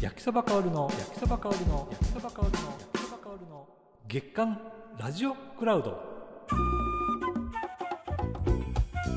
[0.00, 3.68] 焼きそば香るの焼きそば香るの焼きそば香るの焼きそば香るの
[4.08, 4.60] 月刊
[4.98, 5.98] ラジオクラウド。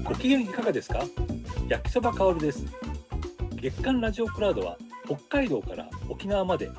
[0.04, 1.04] ご機嫌いかがですか？
[1.68, 2.66] 焼きそば香るです。
[3.56, 6.70] 月刊ラジオクラウドは北海道から沖縄まで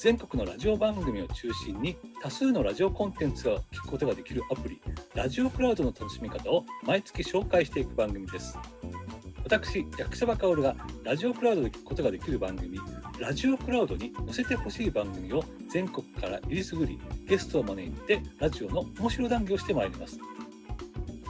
[0.00, 4.80] 全国のラジオ番組を中心に多数のラジオコンテンツが聞くことができるアプリ
[5.14, 8.58] ラジオクラウドの楽しみ方を毎月紹介していく番組です。
[9.52, 10.74] 私焼きそばかおるが
[11.04, 12.80] ラジオクラウドで聞くことができる番組
[13.18, 20.18] ラジオクラウドに載せてほしい番組を全国からえりすぐりゲストを招いてラジオの面白談義をしてまいります。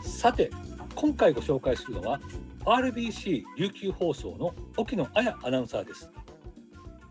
[0.04, 0.52] さて
[0.94, 2.20] 今回ご紹介するのは
[2.64, 6.08] RBC 琉球放送の沖野彩アナウンサーです。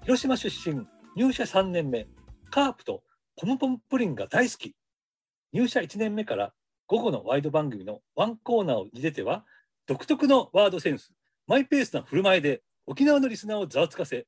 [0.04, 2.08] 広島出身入社3年目
[2.50, 3.04] カープと
[3.36, 4.76] ポムポムプリンが大好き。
[5.52, 6.54] 入社1年目から
[6.88, 9.44] 午後のワイド番組のワンコーナーに出ては
[9.88, 11.12] 独特のワードセンス
[11.48, 14.26] マイペースな振る舞いで沖縄のリスナーをざわつかせ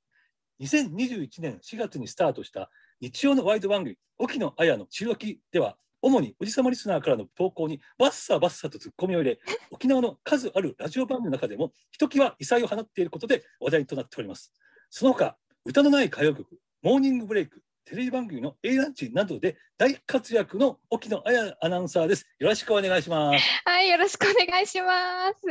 [0.61, 2.69] 2021年4月にスタートした
[3.01, 9.39] 日曜のワイド番組「沖野綾の中沖」では主におじさまリスナーからの投稿にバッサバッサとツッコミを入れ
[9.71, 14.53] 沖縄の数あるラジオ番組の中でもひときわ異彩を放っていることで話題となっております。
[14.89, 25.41] その他歌のない歌謡曲モーニングブレイクテレビ番組の A ランチなどで大活躍の沖野綾アナウンサーですよろしくお願いしますはい、よろしくお願いします。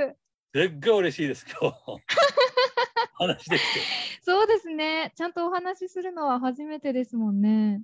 [0.54, 1.76] すっごい嬉しいです今日
[3.14, 3.80] 話できて
[4.22, 5.12] そうですね。
[5.16, 7.82] ちゃんとお話しするのは初めてですもんね。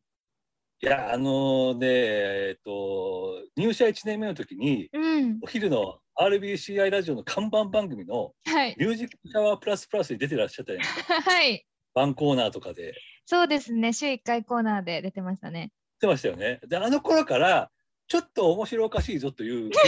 [0.81, 5.39] いやあのねえっと入社1年目の時にうん。
[5.43, 8.77] お昼の RBCI ラジオの看板番組のはい。
[8.79, 11.67] 「ミュージックシャワープラスプラス」に出てらっしゃったじゃないですか はい。
[11.95, 12.95] ワンコーナーとかで
[13.31, 13.93] そうですね。
[13.93, 15.71] 週1回コーナーで出てましたね。
[16.01, 17.71] 出てましたよねであの頃から
[18.07, 19.81] ちょっと面白おかしいぞという雰囲気を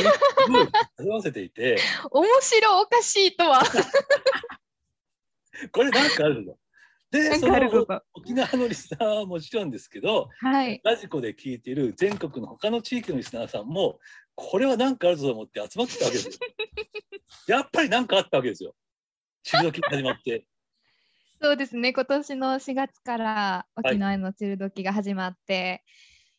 [0.99, 1.79] 味わわせていて
[2.11, 3.63] 面白おかしいとは。
[5.73, 6.59] これなんかあるぞ
[7.11, 7.55] でその。
[8.13, 10.83] 沖縄のリスナーはもちろんですけどはい。
[10.85, 14.01] ラジコで聞いている全国の他の地域のリスナーさんも
[14.35, 16.35] これは何かあるぞと思って集まってたわけですよ。
[17.57, 18.75] やっぱり何かあったわけですよ。
[19.45, 20.45] 中時始まって。
[21.43, 21.95] そうですね。
[21.95, 25.83] 今年の4月から沖縄へのチルドキが始まって、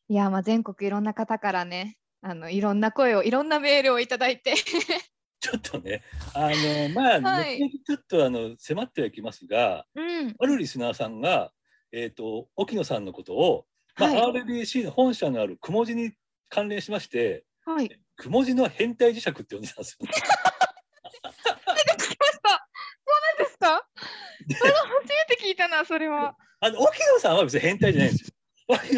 [0.10, 4.54] い、や、まあ全国いろんな方からね、あのいろんな声を、いろんなメールをいただいて。
[5.40, 6.04] ちょっとね、
[6.36, 10.36] あのまあ、はいちょっとあの迫ってはいきますが、うん。
[10.38, 11.52] あるリスナーさんが、
[11.92, 13.66] えっ、と沖野さんのことを、
[13.98, 16.12] まあはい RBC の本社のある雲字に
[16.48, 17.90] 関連しまして、はい。
[18.18, 20.06] 雲字の変態磁石って呼んでたんですよ。
[20.06, 20.20] 出 て
[22.04, 22.68] きました。
[23.04, 23.88] そうなんですか
[24.41, 26.36] でそれは初めて聞いたな、それは。
[26.60, 28.34] あの沖野さんは別に変態じゃないんですよ。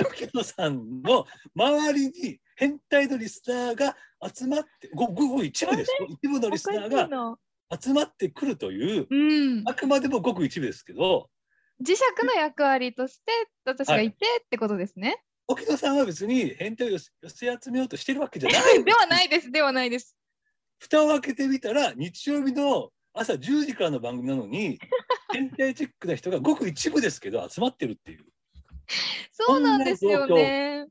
[0.05, 1.25] 沖野さんの
[1.55, 3.95] 周りに変態のリスナーが
[4.33, 7.37] 集まってごごごく一部ですよ一部のリスナーがな
[7.81, 9.63] 集まってくるといううん。
[9.67, 11.29] あくまでもごく一部ですけど
[11.81, 13.31] 磁石の役割として
[13.65, 15.21] 私がいてってことですね。
[15.47, 19.51] 沖野さんは別に変態を寄せ寄せ集めようとしてるわけじゃない ではないです。
[19.51, 20.15] ではないです。
[20.79, 24.79] 蓋を開けてみたら日曜日の朝10時からの番組なのに
[25.33, 28.25] 変態チックな人がごく一部ですけど集まってるっていう。
[29.31, 30.87] そうなんですよね。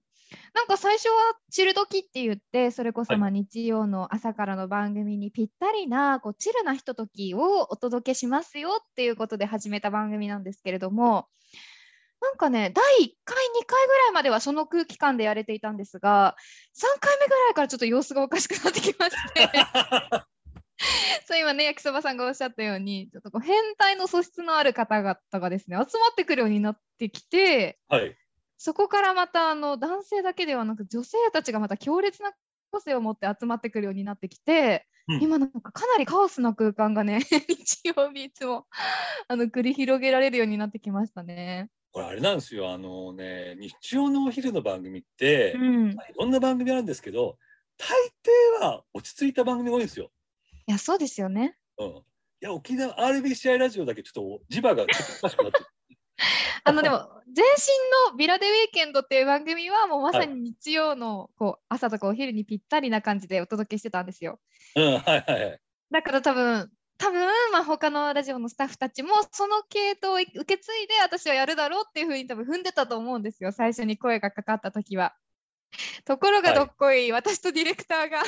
[0.55, 1.15] なんか最初は
[1.51, 11.27] チル時って言ってそれこそはいまあ日曜の朝からの番組にぴったりなこうチルなひとときをお届けしますよっていうことで始めた番組なんですけれども
[12.21, 16.37] なんかね第1回2回ぐらいまではその空気感でやれていたんですが
[16.77, 19.51] 3回目ぐらいからちょっと様子がおかしくなってきまして
[21.27, 28.17] そう今ね焼きそばさんがおっしゃったようにちょっとこう変態の素質のある方々がですね集まってくるようになってきてはい。
[28.59, 32.33] そこからまたあの男性だけではなく女性たちがまた強烈な
[32.71, 38.69] 個性を持って集まってくるようになってきて、うん今なんかかなりカオスな空間がね 日曜日いつも
[39.27, 41.71] あの繰り広げられるようになってきましたね。
[41.91, 47.37] これあれなんですよあのね日曜のお昼の番組って、うん、いいろんな番組あるんですけど
[47.77, 47.89] 大
[48.61, 50.13] 抵は落ち着いた番組が多いんですよ。
[50.73, 51.57] やそうですよね。
[51.79, 52.03] うん、い
[52.41, 55.67] や沖縄 RBCI ラジオだけちょっと磁場がちょっとおかしくなってる
[56.65, 56.97] あのでも
[57.35, 64.41] 前身の「ビラデウィーケンド」っていう番組はもうまさに日曜のこう朝とかお昼にぴったりな感じでお届けしてたんですよ。
[64.77, 65.61] うんはいはいはい。
[65.91, 75.15] だから多分多分まあ他のラジオのスタッフたちもその系統を受け継いで私はやるだろうっていうふうに多分踏んでたと思うんですよ最初に声がかかった時は。
[76.05, 78.23] ところがはいどっこい、私とディレクターが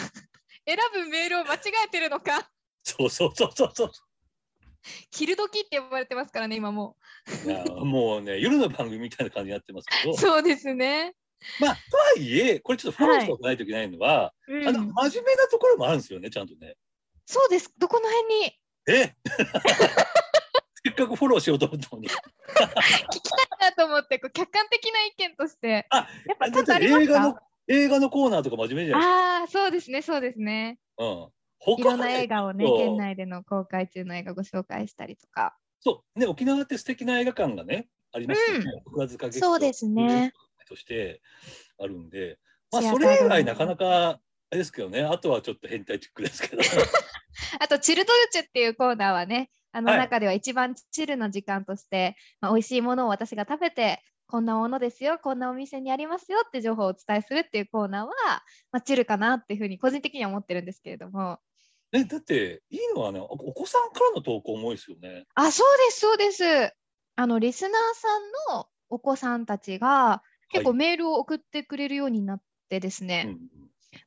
[0.66, 2.48] 選ぶメールを間違えてるのか
[2.82, 3.90] そうそうそうそうそう。
[5.10, 6.96] キル時って呼ばれてますからね今も
[7.46, 10.16] いやもうね夜の番組みたいな感じになってますけどう。
[10.16, 11.14] そうですね。
[11.60, 16.74] まあとはいえこれちょっとフォローしておかないといけないのは、うんあの真面目なところもあるんですよねちゃんとね。
[17.26, 18.58] そうですどこの辺に？
[18.88, 19.14] え？
[20.84, 22.08] せっかくフォローしようと思ったのに。
[22.08, 22.18] 聞き
[23.22, 26.88] たいなと思ってこう客観的な意見としてあやっぱちゃんとあり
[27.68, 29.06] 映画のコーナーとか真面目じゃない
[29.40, 31.04] ああそうですねそうですねですか。
[31.04, 31.80] うん。
[31.80, 38.64] い他ろんな映画をね県内での公開中の映画ご紹介したりとかそうね沖縄って素敵な映画館がねありますよね。
[38.92, 40.32] 倉塚劇場そうですね。
[40.68, 41.20] として
[41.78, 42.38] あるんで、
[42.70, 44.20] まあそれ以外なかなかあ
[44.52, 45.02] れですけどね。
[45.02, 46.62] あとはちょっと変態チックですけど。
[47.60, 58.12] あとチルトルチュっていうコーナーはねあのはい中では一番チルの時間として、まあ、美味しいものを私が食べてこんなものですよこんなお店にありますよって情報をお伝えするっていうコーナーは、
[58.72, 61.38] まあ、チルかなっていうふうに個人的には思ってるんですけれども。
[61.92, 63.02] ねだっていいの？
[63.02, 65.24] はねおお子さんからの投稿も多いですよね。
[65.34, 66.44] あそうですそうです。
[67.16, 68.18] あのリスナーさ
[68.52, 73.38] んのお子さんたちが結構はいメールを送ってくれるようになってですね、うん。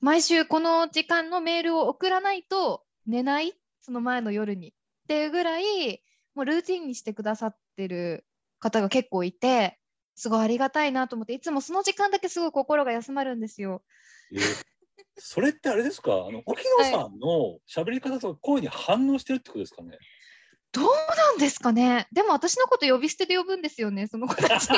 [0.01, 3.53] 毎週この時間のメールを送らないと寝ない？
[3.81, 4.69] その前の夜に。
[4.69, 4.73] っ
[5.07, 6.01] ていうぐらい
[6.35, 8.25] もうルーティンにしてくださってる
[8.59, 9.76] 方が結構いて
[10.17, 13.83] すごいありがたいなと思っていつもその時間だけすごい心が休まるんですよ。
[14.33, 14.41] えー
[15.19, 16.11] それってあれですか？
[16.11, 19.97] あの沖野さんの喋り方とか声に反応してるってことですかね、
[20.71, 22.07] どうなんですかね？
[22.11, 24.67] でも私のこと呼び捨てで呼ぶんですよねその子たち。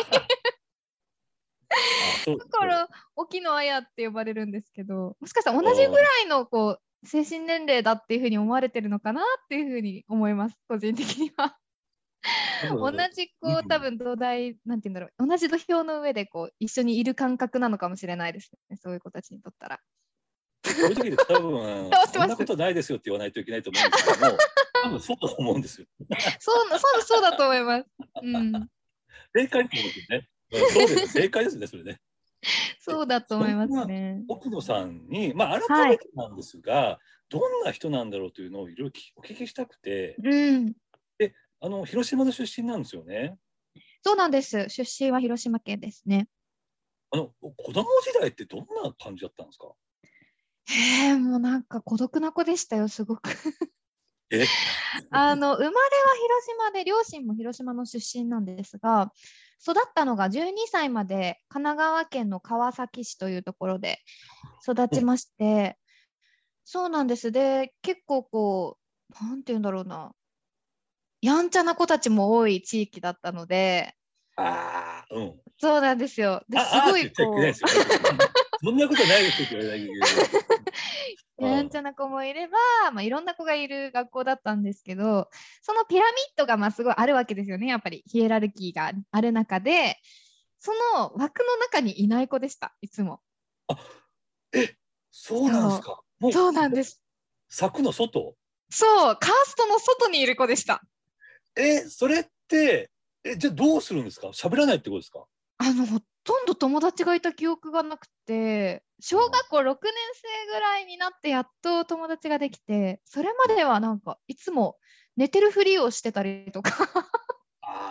[2.26, 2.88] だから
[3.18, 11.58] 沖野綾って呼ばれるんですけどもしかしたら同じぐらいのこう精神年齢だっていうふうに思われてるのかなっていうふうに思います個人的には。
[12.69, 19.80] 同じこう多分土台なんて言うんだろう同じ土俵の上でこう一緒にいる感覚なのかもしれないですねそういう子たちにとったら。
[20.62, 24.38] そういう時で多分 そんなことないですよって言わないといけないと思うんですけども
[24.83, 25.88] 多分そうだと思うんですよ。
[26.39, 27.89] そうそうそうだと思います。
[28.21, 28.69] うん、
[29.33, 30.30] 正解ってことですね。
[30.51, 32.01] うんそうです正解ですねそれね。
[32.80, 34.24] そうだと思いますね。
[34.27, 37.00] 奥野さんに、まあ、改めてなんですが、
[37.30, 40.74] どんな人なんだろうというのをいろいろ聞お聞きしたくてうん、
[41.62, 43.38] あの広島の出身なんですよね。
[44.02, 44.70] そうなんです。
[44.70, 46.30] 出身は広島県ですね。
[47.12, 49.68] あの子供時代ってどんな感じだったんですか？
[50.68, 53.32] へえ、もうなんか孤独な子でしたよ、すごく。
[54.32, 54.46] え？
[55.12, 55.72] あの生まれは
[56.22, 59.12] 広島で、両親も広島の出身なんですが、
[59.62, 64.00] 育ったのが12歳まで神奈川県の川崎市というところで
[64.68, 65.78] 育ちまして、
[66.64, 67.32] そうなんです。
[67.32, 68.78] で、結構こ
[69.22, 70.12] う、なんて言うんだろうな、
[71.21, 73.94] やんちゃな子たちも多い地域だったので、
[74.36, 75.39] ああ、うん。
[75.60, 76.44] そうなんですよ。
[76.48, 77.54] ですあごいこう。
[78.63, 79.60] そんなことないですよ。
[81.39, 82.57] やんちゃな子もいれば、
[82.92, 85.30] まあ、いろんな子がいる学校だったんですけど
[85.62, 89.95] そのピラミッドがまあすごいあるわけですよねやっぱりヒエラルキーがある中で
[90.60, 93.21] その枠の中にいない子でしたいつも
[95.12, 96.01] そうなんですか。
[96.31, 97.01] そうなんです
[97.48, 98.36] 柵の外？
[98.69, 100.83] そうカーストの外にいる子でした
[101.60, 102.90] え、それって、
[103.24, 104.28] え、じゃあどうするんですか？
[104.28, 105.26] 喋らないってことですか？
[105.58, 109.74] あのほとんど友達がいた記憶がなくて小学校6年
[110.14, 114.78] 生ぐらいになってやっと友達ができてそれまではなんかいつも
[115.18, 116.72] 寝てるふりをしてたりとか
[117.62, 117.90] あ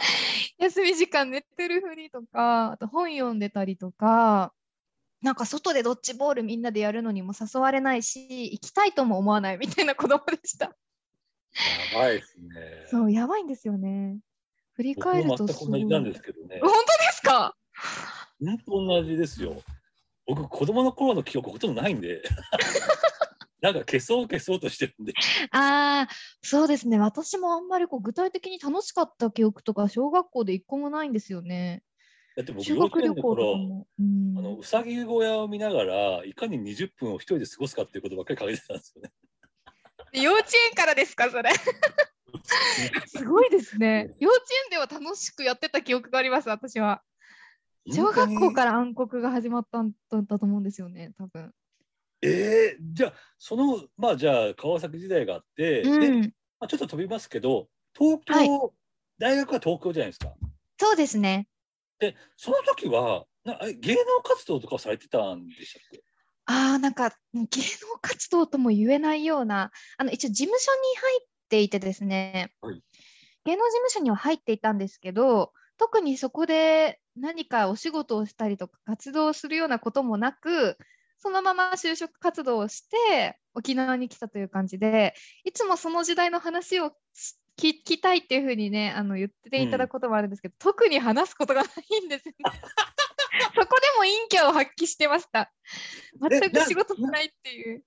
[0.58, 4.52] 休み時間寝てるふりとか、あと本読んでたりとか、
[5.22, 10.76] なんか外でドッジボールみんなでやるのにも誘われないし、行きたいとも思わないみたいな子供でした。
[11.54, 12.86] ーやばいですね。
[12.90, 14.18] そう、やばいんですよね。
[14.74, 15.80] 振り僕返るもとすごい。
[15.80, 16.60] 全く同じなんですけどね。
[16.60, 17.56] 本当ですか？
[18.40, 19.62] 本当同じですよ。
[20.26, 22.22] 僕、子供の頃の記憶ほとんどないんで。
[23.60, 25.12] なんか消そう消そうとしてるんで。
[25.50, 26.98] ああ、そうですね。
[26.98, 31.82] 私もあんまりこう具体的に楽しかった記憶とか小学校で一個もないんですよね。
[32.36, 33.86] だって僕、修学旅行と。
[33.98, 39.10] うんあのうさぎ小屋を見ながらいかに20分を一人で過ごすかっていうことばっかり考えてたんですよね。
[40.12, 41.50] 幼稚園からですか、それ？
[43.06, 44.14] すごいですね。
[44.18, 47.02] 幼稚園では楽しくやってた記憶があります、私は。
[47.90, 51.54] 小学校から暗黒が始まったんだと思うんですよね、多分。
[52.20, 56.20] えー、じゃあそのまあじゃあ川崎時代があって、でうん、
[56.58, 58.48] まあ、ちょっと飛びますけど東京、はい
[59.20, 60.32] 大学は東京じゃないですか。
[60.78, 61.48] そうですね。
[61.98, 66.04] でその時はなえ芸能活動とかされてたんでしたっけ？
[66.50, 67.46] ああ、なんか芸能
[68.00, 72.82] 活動とも言えないような、あの一応事務所に入っていてですね、はい
[73.44, 80.76] 芸能事務所には入っていたんですけど、特にそこで何かお仕事をしたりとか活動をするようなこともなく、
[81.18, 85.14] そのまま就職活動をして沖縄に来たという感じで、
[85.44, 92.44] いつもその時代の話をし聞きたいっていうふうにね、あの言っていただくこともあるんですけど、特に話すことがないんですよね。
[93.60, 95.52] そこでも陰キャを発揮してました。
[96.30, 97.82] 全く仕事もないっていう。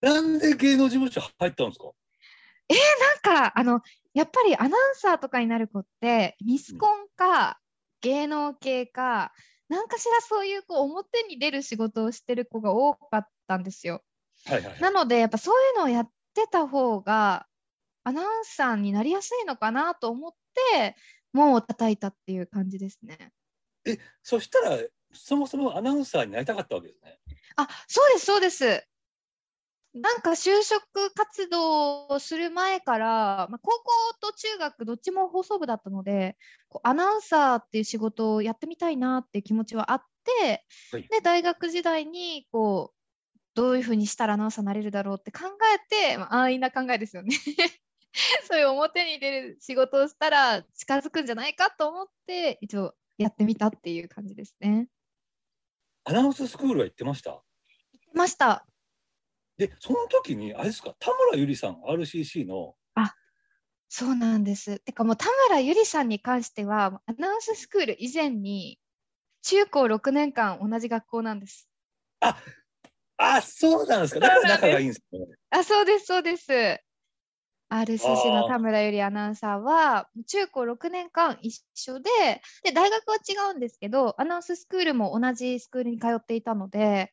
[0.00, 1.86] なんで芸能事務所入ったんですか？
[3.24, 3.80] なんかあの
[4.14, 7.58] やっぱりアナウンサーとかになる子ってミスコンか
[8.00, 9.32] 芸能系か、
[9.68, 14.02] 何かしらそういうこう表に出る仕事をしてる子が多かったんですよ。
[14.46, 17.46] はいはいはいなのでやっぱそういうのをやってた方が
[18.04, 20.32] アナウンサーになりやすいのかなと思っ
[20.72, 20.94] て
[21.32, 23.32] 門を叩いたっていう感じですね。
[24.22, 24.78] そしたら
[25.12, 27.18] そもそもアナウンサーになりたかったわけですね。
[27.56, 28.84] あそうですそうです。
[29.94, 33.84] なんか就職活動をする前から、まあ、高校
[34.20, 36.36] と中学どっちも放送部だったので
[36.68, 40.02] こうアナウンサーっていう仕事をやってみたいなっていう気持ちはあっ
[40.42, 42.98] て、はいで大学時代にこう
[43.54, 47.34] どういうふうにしたらアナウンサーになれるだろうって考えて、まあ、安易な考えですよね。
[48.48, 54.88] そういう表に出る仕事をしたら近づくんじゃないかと思って一応やってみたっていう感じですね。
[56.08, 57.42] アナウンススクールは行ってました？
[58.14, 58.66] ました。
[59.58, 60.94] でその時にあれですか？
[60.98, 62.74] 田村ゆりさん RCC の
[63.90, 64.80] そうなんです。
[64.80, 68.78] てかもう田村ゆりさんに関してはアナウンススクール以前に
[69.42, 71.70] 中高6年間同じ学校なんです。
[72.20, 75.20] あそうなんですかだから仲がいいんですね。
[75.50, 76.50] あ、そうです、そうです。
[77.70, 82.10] RCC の田村ゆりアナウンサーは中高6年間一緒で
[82.64, 87.12] で大学は違うんですけどアナウンススクールも同じスクールに通っていたので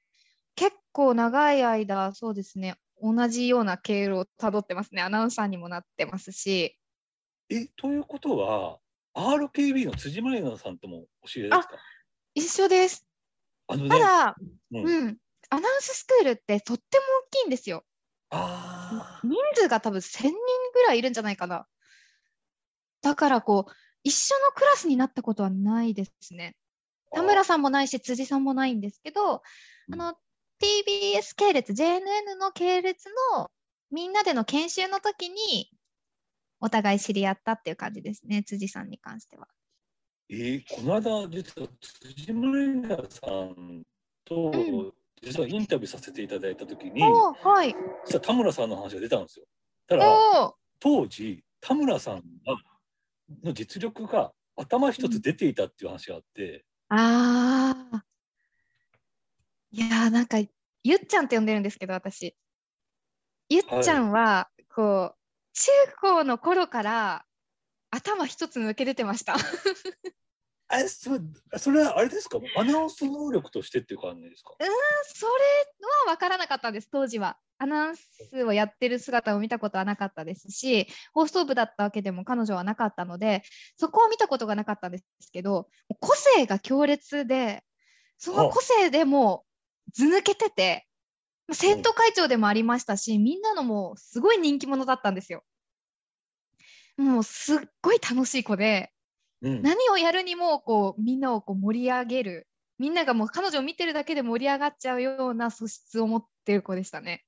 [0.55, 5.01] 結構長い間そうですね同じような経路をたどってますね。
[5.01, 6.77] アナウンサーにもなってますし。
[7.49, 8.79] えということは
[9.13, 11.77] RKB の辻まりなさんともお知り合いですか？
[12.35, 13.05] 一緒です。
[13.67, 14.35] あのねただ、
[14.71, 15.17] ううんん、
[15.49, 17.83] アナウンススクールってとっても大きいんですよ。
[18.35, 20.33] あ人数が多分1000人
[20.73, 21.67] ぐらいいるんじゃないかな。
[23.01, 23.71] だからこう、
[24.03, 26.55] 一緒のクラスになったことはないですね。
[27.11, 29.41] ー田村さんもないし、辻さんもないんですけど、
[29.87, 30.17] うんあの、
[30.61, 32.01] TBS 系列、JNN
[32.39, 33.51] の系列の
[33.91, 35.71] みんなでの研修の時に、
[36.59, 39.47] お互い知り合ったっていう感じですね、辻さんに関しては。
[40.29, 43.83] えーこの間実は辻まりなさん
[44.25, 47.75] と、うん実はインタビューさせていただいた時にはい。
[48.05, 49.45] 実は田村さんの話が出たんですよ。
[49.87, 50.05] ただ
[50.79, 52.21] 当時田村さんが
[53.43, 58.03] の実力が頭一つ出ていたっていう話があって、ああ。
[59.71, 60.37] いやーなんか、
[60.83, 62.35] ゆっちゃんって呼んでるんですけど、私。
[63.49, 65.17] ゆっちゃんは、こう、
[65.53, 67.25] 中高の頃から
[67.91, 69.35] 頭一つ抜け出てました。
[70.67, 71.19] あれそれ
[71.57, 72.39] それはあれですか？
[72.57, 74.55] アナウンス能力としてっていう感じですか？
[74.59, 74.69] それ
[76.07, 77.37] は分からなかったです、当時は。
[77.57, 83.43] アナウンスをやってる姿を見たことはなかったですし、放送部だったわけでも彼女はなかったので、
[83.77, 85.69] そこを見たことがなかったんですけど、
[85.99, 87.63] 個性が強烈で、
[88.17, 89.45] その個性でも
[89.87, 90.87] うず抜けてて、
[91.47, 95.43] まあ生徒会長でもありましたし、みんなのもうすごい人気者だったんですよ。
[96.97, 98.91] もうすっごい楽しい子で、
[99.41, 102.47] うん何をやるにもこうみんなをこう盛り上げる
[102.79, 107.25] みんながもう彼女を見てるだけで盛り上がっちゃうような素質を持ってる子でしたね。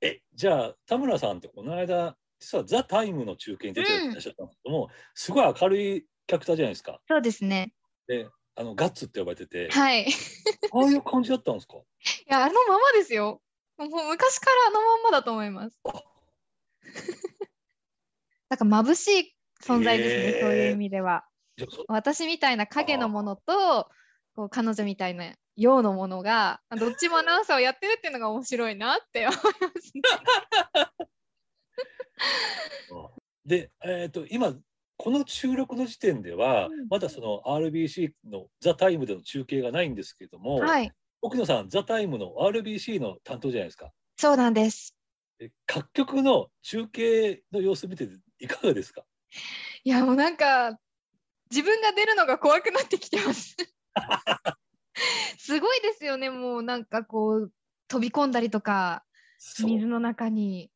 [0.00, 7.00] えじゃあ田村さんってこの間実は「ザ・タイムの中継に出ていらっしゃったんですけども、すごい明るいキャラクターじゃないですか。
[7.08, 7.72] そうですね。
[8.06, 10.02] であのガッツって呼ばれてて、はい。
[10.02, 10.06] い
[10.72, 11.76] ああいう感じだったんですか？
[12.28, 13.40] やあのままですよ。
[13.78, 15.80] もう昔からあのまんまだと思います。
[18.48, 19.33] だ から眩しい
[19.64, 21.24] 存在ですね、へーそういう意味では。
[21.88, 23.88] 私みたいな影のものと
[24.34, 29.42] こう彼女みたいな陽のものがどっちもアナウンサーをやってるっていうのが面白いなって思いま
[29.80, 30.02] すね。
[33.46, 34.54] で、えー、と今
[34.96, 40.90] この収録の時点では、うんまだその RBC の「ザ・タイムでの中継がないんですけども、はい、
[41.20, 43.92] 奥野さん「ザ・タイムの RBC の担当じゃないですか。
[44.16, 44.96] そうなんです。
[45.38, 49.04] で各局の中継の様子見てていかがですか？
[49.84, 50.78] いやもうなんか
[51.50, 53.56] 自分が出るのが怖くなってきてます。
[55.38, 56.30] すごいですよね。
[56.30, 57.52] もうなんかこう
[57.88, 59.04] 飛び込んだりとか
[59.38, 60.70] 水の中に。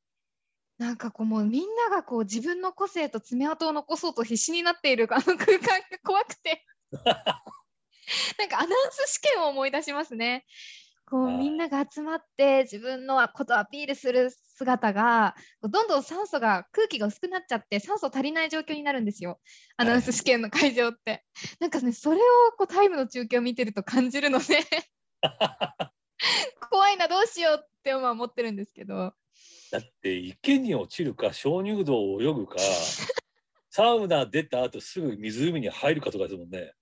[0.79, 6.65] なんかこうもうみんながこう自分の個性と爪痕を残そうと必死になっているあの空間が怖くて。
[8.39, 10.47] なんかアナウンス試験を思い出しますね。
[11.05, 11.37] こうはい。
[11.37, 19.39] みんなが集まって自分のことをアピールする姿がどんどん酸素が空気が薄くなっちゃって酸素足りない状況になるんですよ
[19.77, 21.25] アナウンス試験の会場って。
[21.61, 22.21] なんかねそれを
[22.57, 24.59] こうタイムの中継を見てると感じるので
[26.71, 29.15] 怖いなどうしようっては思ってるんですけど。
[29.71, 32.57] だって池に落ちるか鍾乳洞を泳ぐか
[33.71, 36.73] サウナ出た後すぐ湖に入るかとかですもんね。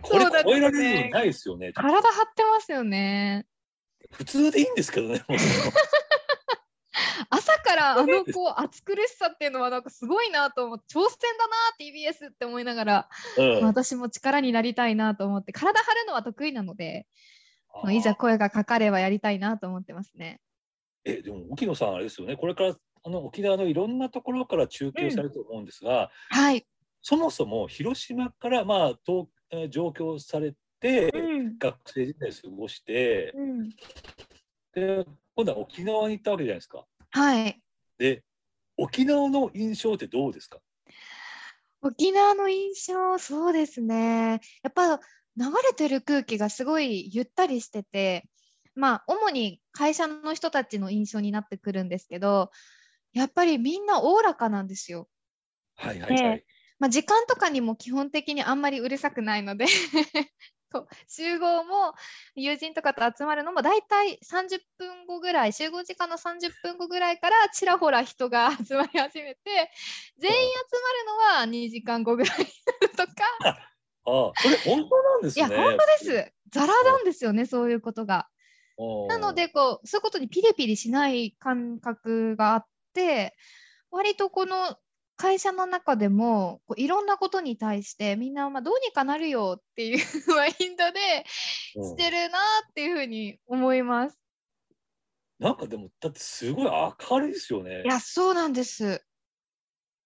[0.00, 1.72] これ超えられるのないですよね。
[1.72, 3.46] 体張ってますよね。
[4.10, 5.24] 普通でいいんですけどね。
[7.30, 13.64] 朝からあのこう暑苦しさっていうのはなんかすごいなと思って挑戦だな TBS って思いながら、うん。
[13.64, 17.06] 私も力になりたいなと思って体張るのは得意なので
[17.90, 20.40] いざ声がかかればやりたいなと思ってますね。
[21.04, 22.36] えでも沖野さんあれですよね。
[22.36, 26.66] これからあの沖縄のいろんなところから中継されると思うんですが、はい、
[27.00, 31.58] そもそも広島からまあ東えー上京されて、うん。
[31.58, 33.68] 学生時代過ごしてうん、
[34.74, 36.84] で今度は沖縄に行ったわけじゃないですか。
[37.12, 37.60] はい
[37.98, 38.22] で
[38.76, 40.58] 沖縄の印象ってどうですか？
[41.82, 44.98] 沖縄の印象そうですねやっぱ
[45.36, 48.28] 流れてる空気がすごいゆったりしてて
[48.74, 52.50] まあ主に会社の人たちの印象になってくるんですけど
[53.12, 55.08] やっぱりみんなおおらかなんですよ。
[55.76, 56.38] はいはいはい。
[56.38, 56.44] で
[56.78, 59.66] まあ、時間とかにも基本的にあんまりうるさくないので
[60.72, 61.94] そう 集合も
[62.34, 69.70] 友人とかと集まるのも大体30分後ぐらい集合時間の30分後ぐらいからちらほら人が 集まり始めて
[70.16, 73.12] 全員集まるのは2時間後ぐらいになるとか
[74.04, 75.46] ああそれ本当なんですね。
[75.46, 78.28] いや本当ですザラなんですよねそういうことが。
[78.78, 83.36] うんなのでこうそういうことにピリピリしない感覚があって
[83.90, 84.76] 割とこの
[85.16, 89.98] 会社の中でもこういろんなことに対してみんなまあどうにかなるよっていう
[90.34, 91.24] マインドで
[91.76, 92.38] うんしてるな
[92.68, 94.18] っていうふうに思います。
[95.38, 97.88] なんかでもだってすごい明るいですよねい。
[97.88, 99.04] やそうなんです。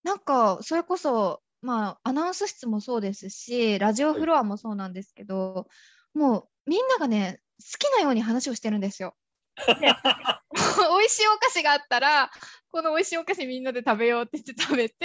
[0.02, 5.66] なんかそれこそまあアナウンス室もそうですしラジオフロアもそうなんですけど、
[6.14, 9.14] もうみんながね好きなように話をしてるんですよ。
[9.76, 12.30] 美味しいお菓子があったら
[12.70, 14.96] この美味しいお菓子みんなで食べようって言って食べて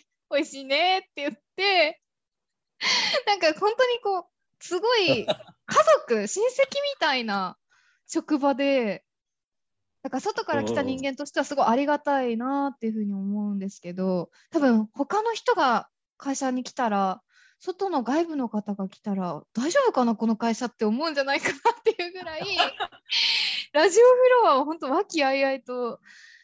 [0.30, 2.02] 美味しいねって言って
[3.26, 4.26] なんか本当にこう
[4.60, 5.26] すごい家
[6.06, 6.38] 族親戚み
[6.98, 7.58] たいな
[8.06, 9.04] 職場で
[10.02, 17.22] だか外から来た人間としてはすごいありがたいなっていうふうに思うんですけど多分他の人が会社に来たら
[17.58, 22.42] 外の外部の方が来たら大丈夫かなこの会社って思うんじゃないかなっていうぐらい
[23.72, 26.00] ラジオフロアは本当和気あいあいと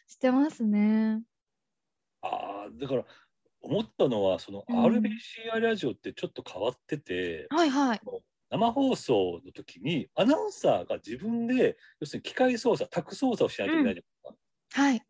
[0.07, 1.23] してますね。
[2.21, 3.05] ああだから
[3.61, 8.01] 思ったのはそのうん RBCI ラジオってちょっと変わってて、はいはい。
[8.49, 14.81] 生放送の時にアナウンサーが自分で要するに機械操作タク操作をしないといけないじゃないですか。
[14.81, 15.01] はい。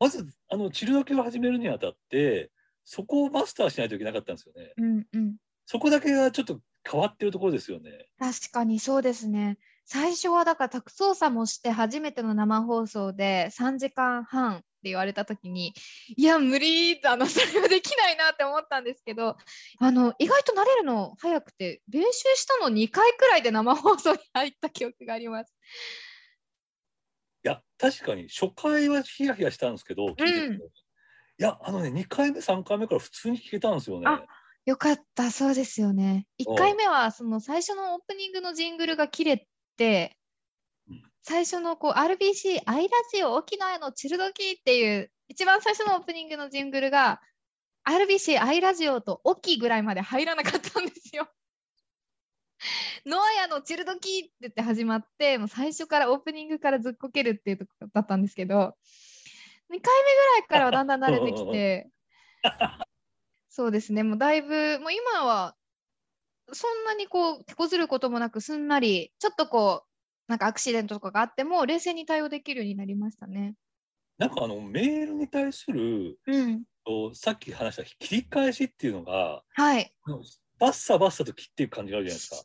[0.00, 2.50] まずあのチルドケを始めるにあたって
[2.84, 4.72] そこをマスターしないといけなかったんですよね。
[4.76, 5.29] うんうん。
[5.70, 7.92] そこだけがちょっと変わってるところですよね。
[8.18, 9.56] 確かにそうですね。
[9.84, 15.72] 最初はだからタク操作もして初めての生放送で3時間半って言われた時に
[16.16, 19.36] いや無理あのそれはできないなって思ったんですけど
[19.78, 25.54] あの意外と慣れるの早くて練習したの2回くらいで生放送に入った記憶があります。
[27.44, 34.06] いや確かに初回はヒヤヒヤしたんですけど聞いてて、うんいやあのね2回目3回目から普通に聞けたんですよね。
[34.66, 36.26] よかったそうですよね。
[36.40, 39.46] 1回目はその最初のオープニングのジングルが切れ
[39.76, 40.16] て
[41.22, 47.20] 最初のこう RBC アイラジオ沖縄のチルドキーっていう一番最初のオープニングのジングルが
[47.88, 51.28] RBC アイラジオとオキぐらいまで入らなかったんですよ。
[53.06, 58.74] ノアヤのチルドキーって言って始まってもう最初からオープニングからずっこけるっていうとこだったんですけど2回
[59.70, 61.88] 目ぐらいからはだんだん慣れてきて
[63.50, 64.04] そうですね。
[64.04, 65.56] もうだいぶもう今は
[66.52, 73.56] そんなにこう手こずることもなくすんなりちょっとこうなんかアクシデントとかがあっても冷静に対応できるようになりましたね。
[74.18, 79.92] なんかあのメールに対するうん、とさっき話した切り返しっていうのがはい。
[80.58, 82.36] バッサバッサと切っていく感じがあるじゃないですか。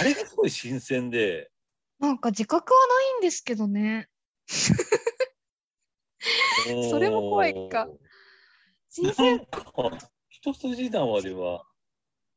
[0.00, 1.52] あれがすごい新鮮で、
[2.00, 4.08] なんか自覚はないんですけどね。
[6.90, 7.88] それも怖いか。
[8.88, 9.72] 新なん鮮か
[10.52, 11.64] 一筋縄では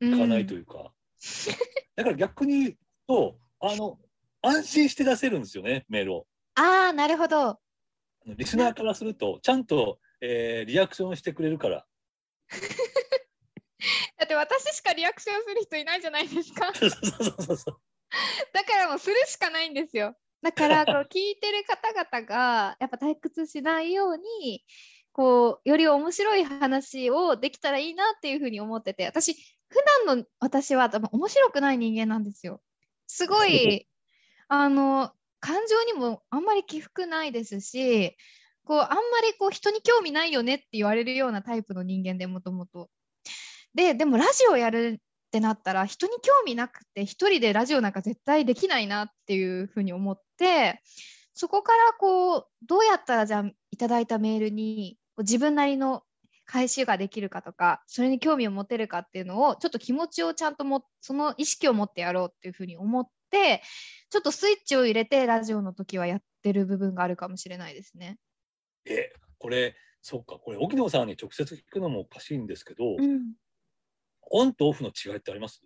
[0.02, 0.91] いかないというか、
[1.95, 4.00] だから逆に言うとあの
[4.41, 6.28] 安心して出せるんですよねメールを。
[6.56, 7.60] ああなるほど。
[8.26, 11.86] リスナーからするとちゃんと、えーリアクションしてくれるから。
[14.17, 16.74] だって私しかリアクションする人いないじゃないですか。
[16.76, 17.82] そうそうそうそうそう。
[18.54, 20.15] だからもうするしかないんですよ。
[20.41, 24.63] だからこう聞いてる方々がやっぱ退屈しないように
[25.19, 29.34] こうより面白い話をできたらいいなっていうふうに思ってて私
[29.67, 29.77] 普
[30.08, 32.62] 段の私は多分面白くない人間なんですよ。
[33.05, 33.86] すごい
[34.47, 38.15] あの感情にもあんまり起伏ないですし
[38.63, 38.95] こうあんま
[39.29, 42.89] りこう人に興味ないよねって言われるようなタイプの人間でもともと。
[43.73, 50.82] ででもラジオやるってなったら人に興味なくて一人でラジオなんか絶対できないなっていうふうに思って
[51.34, 56.03] そこからこうどうやったらじゃあ1ただいたメールに自分なりの
[56.45, 63.62] 返しができるかとかそれに興味を持てるかっていうのをちょっと気持ちをちゃんともその意識を持ってやろうっていうふうに思って
[64.10, 68.17] ちょっとスイッチを入れてラジオの時はやってる部分があるかもしれないですね。
[68.86, 73.34] え、これ、そうか、これ、沖野さんに直接聞くのもおかしいんですけど、うん、
[74.32, 75.62] オンとオフの違いってあります？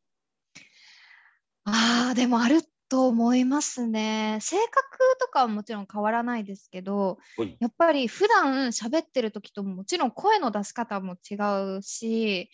[1.63, 2.63] あーでもある
[2.93, 4.37] と思いますね。
[4.39, 4.71] 性格
[5.19, 11.33] とかはもちろん変わらないですけどはいやっぱり普段喋ってる時とももちろん声の出し方も違
[11.77, 12.51] うし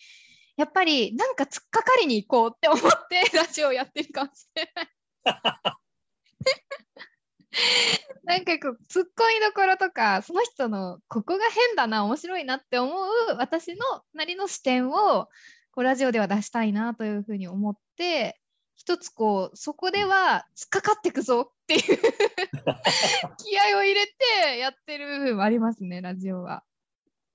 [0.56, 2.88] やっぱりなんか突っかかりに行こうって思って
[3.36, 4.88] ラジオやってるかもしれない。
[8.24, 12.96] なんかこうツッコミどころとかその人のここが変だな面白いなって思う
[13.36, 15.28] 私のなりの視点を
[15.70, 18.40] こうラジオでは出したいなというふうに思って
[18.80, 21.82] 一つこうそこでは突っかかってくぞっていう
[23.36, 24.06] 気合を入れ
[24.46, 26.64] てやってる部分もありますねラジオは。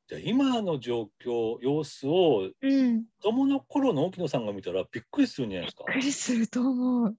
[0.08, 5.84] じゃあ今の状況、様子をうん、子供の頃の沖野さんが見たらびっくりするんじゃないですか？
[5.88, 7.18] びっくりすると思う。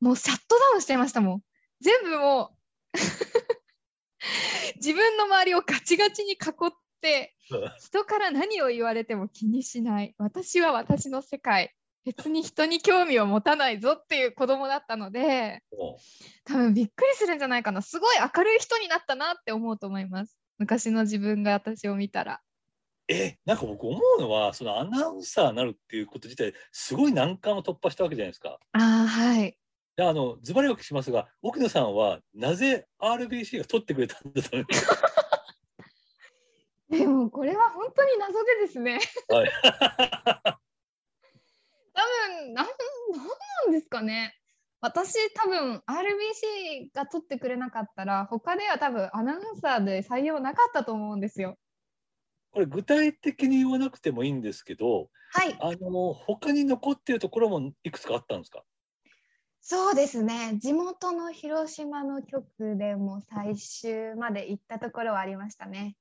[0.00, 1.42] もうシャットダウンしてましたもん。
[1.80, 2.56] 全部もう
[4.76, 6.38] 自分の周りをガチガチに囲っ
[7.00, 7.34] て
[7.78, 11.74] 人から何を言われても気にしない私は私の世界
[12.04, 15.98] 別に人に興味を持たないぞっていう子供だったのでも
[16.44, 17.80] 多分びっくりするんじゃないかな。
[17.82, 20.38] すごい明るい人になったなって思うと思います。
[20.58, 22.40] 昔の自分が私を見たら。
[23.08, 28.58] え、なんか僕思うのは、そのアナウンサーになるっていうこと自体、すごい難関を突破したわけじゃないですか。
[28.72, 29.58] ああはい。
[29.96, 34.86] であのズバリお聞きしますが、沖野さんはなぜ RBC が取ってくれたんだと思います？
[34.86, 34.96] か。
[36.90, 38.98] でもこれは本当に謎でですね。
[39.28, 39.50] はい。
[40.44, 40.58] 多
[42.02, 42.66] 分なん
[43.66, 44.34] なんですかね
[44.80, 51.58] 私多分 RBC が取ってくれなかったら他では多分アナウンサーで採用なかったと思うんですよ。
[52.50, 58.62] これ具体的に言わなくてもいいんですけど、はいあの他に残っているところもいくつかあったんですか？
[59.60, 65.96] そうですね地元の広島の局でも最終まで行ったところはありましたね。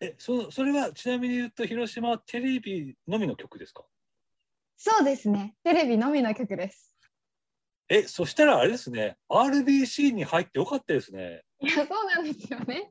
[0.00, 3.84] え、そそれはちなみに言うと広島はテレビのみの曲ですか？
[4.82, 6.96] そうですねテレビのみの曲です。
[7.90, 11.42] え、そしたらあれですね、RBC に入ってよかったですね。
[11.60, 12.90] いやそうなんですよね。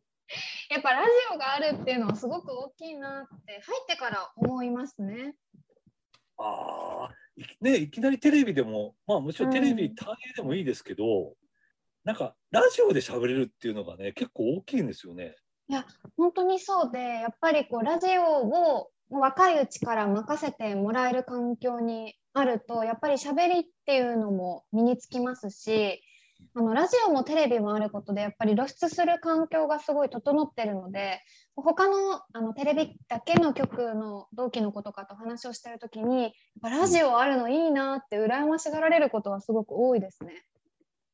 [0.70, 5.34] やっぱラジオがあるっていうのはすごく大きいなって入ってから思いますね。
[6.38, 7.14] ああ、
[7.60, 11.34] ね、いきなりテレビでも、まあもちろんテレビうん単位でもいいですけど、
[12.04, 15.36] なんかラジオで喋れるっていうのがね、結構大きいんですよね。
[16.18, 26.02] 本当にそうでやっぱりこうラジオを若いうちから任せてもらえる環境にあるとやっぱり喋りっていうのも身につきますし
[26.56, 31.22] あのラジオもテレビもあることでやっぱり露出する環境がすごい整ってるので
[31.56, 40.46] 他のあのテレビだけの局の同期の子とかと話をしてる時にやっぱラジオあるのいいなって羨ましがられることはすごく多いですね。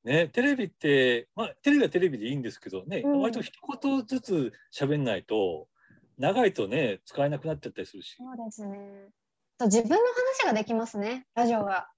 [0.04, 5.68] ね、テレビって、まあ、テレビはテレビでいいんですけどね、うん割と一言ずつ喋んないと、
[6.17, 8.15] 長いとね、使えなくなっちゃったりするし。
[8.17, 8.78] そうですね。
[9.58, 11.89] と自分の話ができますねラジオは。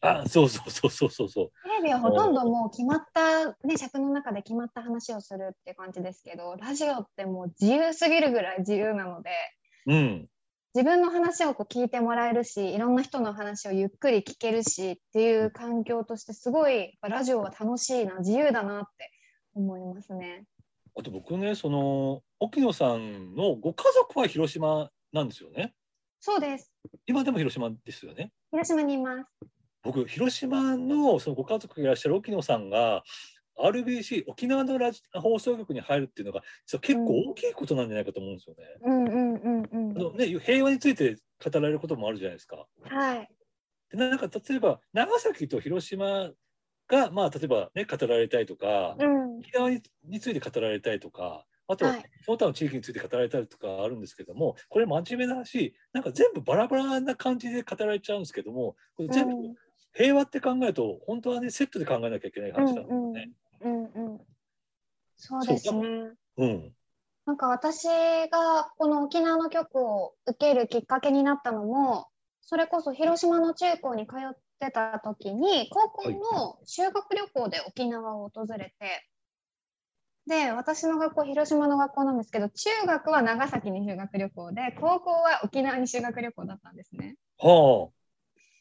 [0.00, 1.50] あ、そうそうそうそうそうそう。
[1.62, 9.30] テレビはほとんどもう決まった、ね、尺の中で決まった話をするっていう感じですけどラジオってもう自由すぎるぐらい自由なので
[9.86, 10.28] うん。
[10.74, 19.10] 自分の話をこう聞いてもらえるしいろんな人の話をゆっくり聞けるしっていう環境としてすごいラジオは楽しいな自由だなって
[19.54, 20.44] 思いますね。
[20.98, 25.74] あと僕ね、その、沖野さんのご家族は広島なんですよね。
[26.20, 26.72] そうです
[27.06, 28.32] 今でも広島ですよね。
[28.50, 29.30] 広島にいます。
[29.82, 33.02] 僕、広島のそのご家族がいらっしゃる沖野さんが、
[33.58, 38.64] RBC 沖縄のラジ放送局に入るっていうのが実は結構大きいことなんじゃないかと思うんですよね。
[38.82, 42.66] うんうんうんうんあのね平和について語られることもあるじゃないですか。
[42.82, 43.28] はい
[43.90, 46.30] でなんか例えば長崎と広島
[46.88, 59.54] がまあ例えばね語られたいとか、うん沖縄にについて語られたいとかあと、はいその他の地域について語られたりとかあるんですけどもこれ真面目な話なんか全部バラバラな感じで語られちゃうんですけどもこれ全部うん
[59.96, 63.30] 平和って考えると本当はねセットで考えなきゃいけない話なんですよね。
[63.62, 64.20] うんうん
[65.16, 66.12] そうですね。
[66.36, 66.72] うん
[67.24, 67.88] なんか私
[68.28, 72.06] がこの沖縄の局を受けるきっかけになったのも
[72.40, 79.08] それこそ広島の中高に通ってた時に高校の修学旅行で沖縄を訪れて、
[80.26, 87.16] で私の学校広島の学校なんですけど中学は長崎に修学旅行で高校は沖縄に修学旅行だったんですね。
[87.38, 87.90] は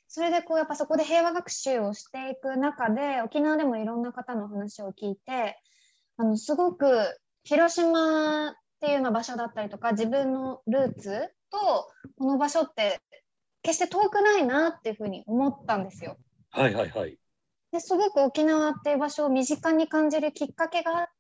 [0.08, 5.60] それでこうやっぱそこで平和学習をしていく中で沖縄でもいろんな方の話を聞いて
[6.18, 6.88] あのすごく
[7.44, 11.58] 広島っていうまあ場所だったりとか自分のルーツと
[12.18, 13.02] この場所って
[13.64, 16.18] 決して遠くないなっていうふうに思ったんですよ。
[16.52, 17.18] はいはいはい。
[17.72, 21.15] ですごく沖縄っていう場所を身近に感じるきっかけがあって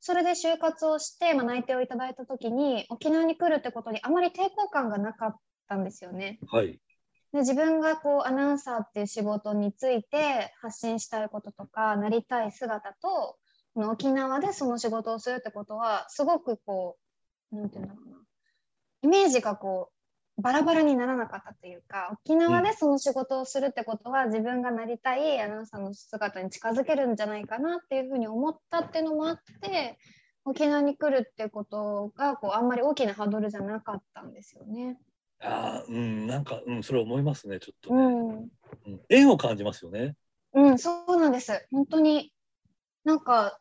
[0.00, 5.36] それで就活をして、まあ、内定をいただいた時に沖縄に来るってことにあまり抵抗感がなかっ
[5.68, 6.38] たんですよね。
[6.48, 6.80] はい。
[7.32, 13.36] で自分がこうアナウンサーっていう仕事について発信したいこととかなりたい姿と
[13.74, 16.96] この沖縄でその仕事をするってことはすごくこ
[17.52, 18.16] う何て言うんだろうな
[19.02, 19.95] イメージがこう
[20.38, 29.98] バラバラにならなかったというか沖縄でその仕事をするってことは、自分がなりたいアナウンサーの姿に近づけるんじゃないかなっていうふうに思ったっていうのもあって
[30.44, 34.98] 沖縄に来るってことがこうあんまり大きなハードルじゃなかったんですよね。
[35.40, 38.50] ああ、うん、なんか、うん、それ思いますね、ちょっとね、うんうん
[39.08, 40.14] 縁を感じますよね。
[40.52, 41.66] うん、そうなんです。
[41.70, 42.32] 本当に
[43.04, 43.58] なんか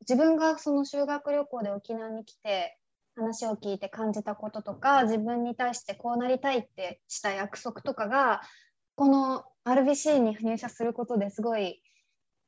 [0.00, 2.77] 自分がその修学旅行で沖縄に来て
[3.18, 8.40] 話を聞いて感じたこととか自分に対してこうなりたいってした約束とかが
[8.94, 11.82] この RBC に入社することですごい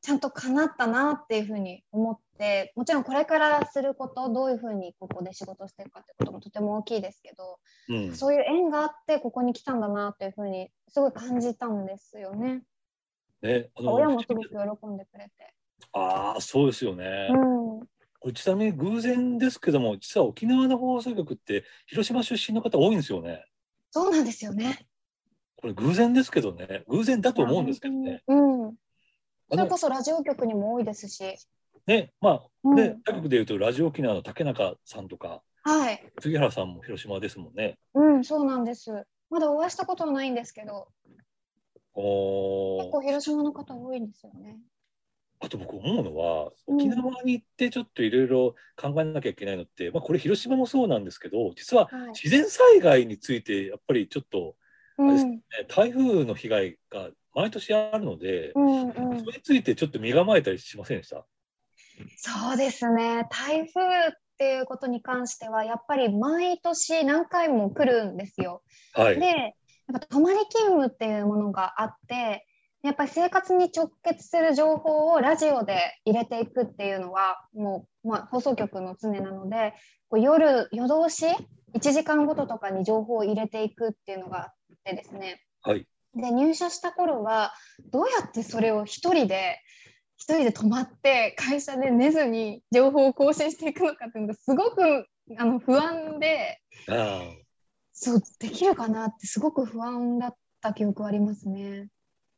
[0.03, 12.63] ちゃんと叶ったなっていうふうに思ってもちろんこれからすることどういうふうにここで仕事していくかってこともとても大きいですけどうん、そういう縁があってここに来たんだなっていうふうにすごい感じたんですよね。
[13.43, 15.55] ね、親もすごく喜んでくれて。
[15.93, 17.29] ああ、そうですよね。
[17.31, 17.81] うん、
[18.21, 23.45] これちなみに偶然ですけども、実は沖縄の放送局って広島出身の方多いんですよね。
[23.91, 24.87] そうなんですよね。
[25.57, 28.23] これ偶然ですけどね、偶然だと思うんですけどね。
[28.29, 28.67] うん。
[28.69, 28.73] あ
[29.51, 31.35] それのこそラジオ局にも多いですし。
[31.87, 36.13] ね、まあ、うんね、他局でいうとラジオ沖縄の竹中さんとか、はい。
[36.21, 37.79] 杉原さんも広島ですもんね。
[37.95, 39.05] うん、そうなんです。
[39.31, 40.89] まだお会いしたことはないんですけど、
[41.95, 44.59] おー結構広島の方多いんですよね。
[45.42, 52.09] あと僕思うのは、うん沖縄に行ってちょっといろいろ考えなきゃいけないのって、まあ、これ広島もそうなんですけど、実ははい。
[52.11, 54.55] 自然災害についてやっぱりちょっと、
[54.98, 61.24] うん、ね台風の被害が毎年あるので、うん、うんそれについてちょっと身構えたりしませんでした？
[62.16, 63.26] そうですね。
[63.31, 68.62] 台風っていうことに関しては、やっぱり毎年何回も来るんですよ。
[68.94, 69.20] はい。
[69.20, 69.53] で、やっ
[69.92, 72.46] ぱ泊まり勤務っていうものがあって、
[72.83, 79.75] やっぱり生活に直結する情報をラジオで入れていくっていうのは、もう、まあ、放送局の常なので、
[80.09, 81.27] こう夜、夜通し、
[81.75, 85.43] 1時間ごととかに情報を入れていくっていうのがあってですね。
[85.62, 85.87] はい。
[86.14, 87.53] で、入社した頃は、
[87.93, 89.61] どうやってそれを一人で、
[90.16, 95.07] 一人で泊まって、会社で寝ずに情報を更新していくのかっていうのがすごく
[95.38, 97.23] あの不安で、あ
[97.93, 101.88] そう、できるかなってすごく不安だった記憶はありますね。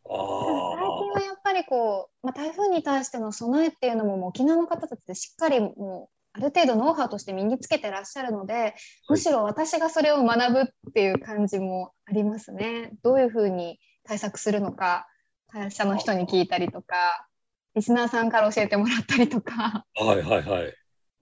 [0.05, 8.75] 最近はやっぱりこう、まあ、台風に対しての備えっていうのももう沖縄の方たちでしっかりもうある程度ノウハウとして身につけてらっしゃるので、
[9.09, 12.93] むしろ私がそれを学ぶっていう感じもありますね。
[13.03, 15.07] どういうふうに対策するのか、
[15.49, 17.29] 会社の人に聞いたりとか、
[17.75, 20.05] リスナーさんから教えてもらったりとか、あ。
[20.05, 20.75] はいはいはい。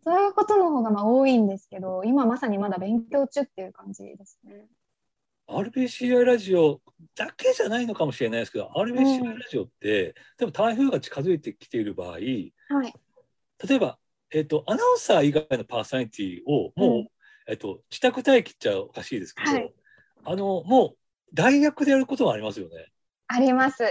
[0.05, 4.69] そういうことの方がまあ多いんですけど、今まさにまだ勉強中っていう感じですね。
[5.51, 6.81] RBCI ラジオ
[7.17, 12.95] だけじゃないのかもしれないですけど、う RBCI んラジオって、でも台風が近づいてきている場合、例はい。
[13.71, 13.99] えば、
[14.33, 17.09] えっと、アナウンサー以外のパーソナリティをもう、うん
[17.49, 19.73] えっと、自宅待機っちゃおかしいですけど、はい
[20.23, 20.97] あの、もう
[21.33, 22.87] 代役でやることはありますよね。
[23.27, 23.85] あります。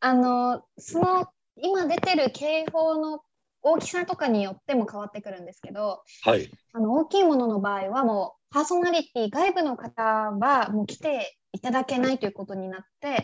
[0.00, 3.20] あの、その今出てる警報の
[3.62, 6.50] 大きさとかによっても変わってくるんですけど、はい。
[6.72, 13.14] あの大きいものの場合はもうパーソナリティ外部の方はもう来ていただけないということになって、うん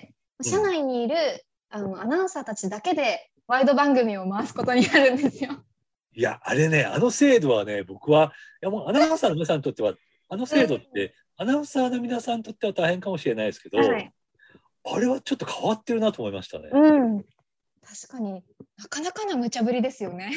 [0.40, 1.16] 社内にいる
[1.68, 5.50] あのアナウンサーたちだけでワイド番組を回すことになるんですよ。
[6.14, 9.94] いや、あれね、あの制度はね、僕は、いやもうアナウンサーの皆さんにとっては、
[10.28, 14.12] あの制度って、アナウンサーの皆さんにとっては大変かもしれないですけど、はい。
[14.84, 16.70] あれはちょっと変わってるなと思いましたね。
[16.72, 17.20] うん。
[17.20, 17.28] 確
[18.08, 18.44] かに
[18.76, 20.30] なかなかな無茶ぶりですよね。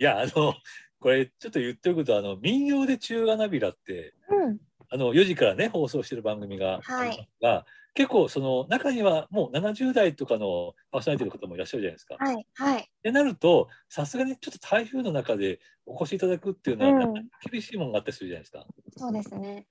[0.00, 0.54] いや、あの、
[1.00, 4.58] これちょっと言っておくと、あの、民謡で中華ナビラって、うん。
[4.88, 12.14] あの4時からね放送してる番組がありますが、結構その中にはもう70代とかのパーソナリティの方もいらっしゃるじゃないですか。
[12.14, 12.88] っはいはい。
[13.02, 17.12] てなるとさすがにちょっと台風の中でお越しいただくっていうのは、
[17.50, 18.64] 厳しいものがあったりするじゃないですか。
[18.96, 19.66] そうですね。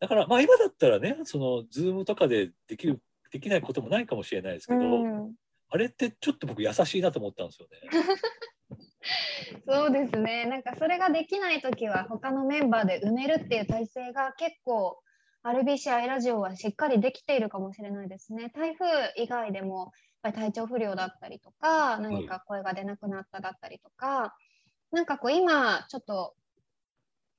[0.00, 5.34] だからまあ今だったらねそのズームとかでできるできないこともないかもしれないですけうど、ん。
[5.68, 7.78] あれってちょっと僕優しいなと思ったんですよね。
[9.68, 10.46] そうですね。
[10.46, 15.00] なんかそれができないときは他のメンバーで埋めるっていう体制が結構
[15.42, 18.50] RBCI ラジオはしっかりできているかもしれないですね。
[18.54, 19.92] 台風以外でも
[20.22, 24.34] やっぱり体調不良だったりとか何か声が出なくなっただったりとか、
[24.90, 26.34] なんかこう今ちょっと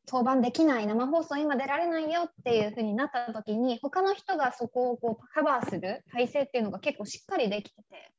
[0.10, 8.12] 登板できない生放送今出られないよっていう風になった時に他の人がそこをこうカバーする体制っていうのが結構しっかりできてて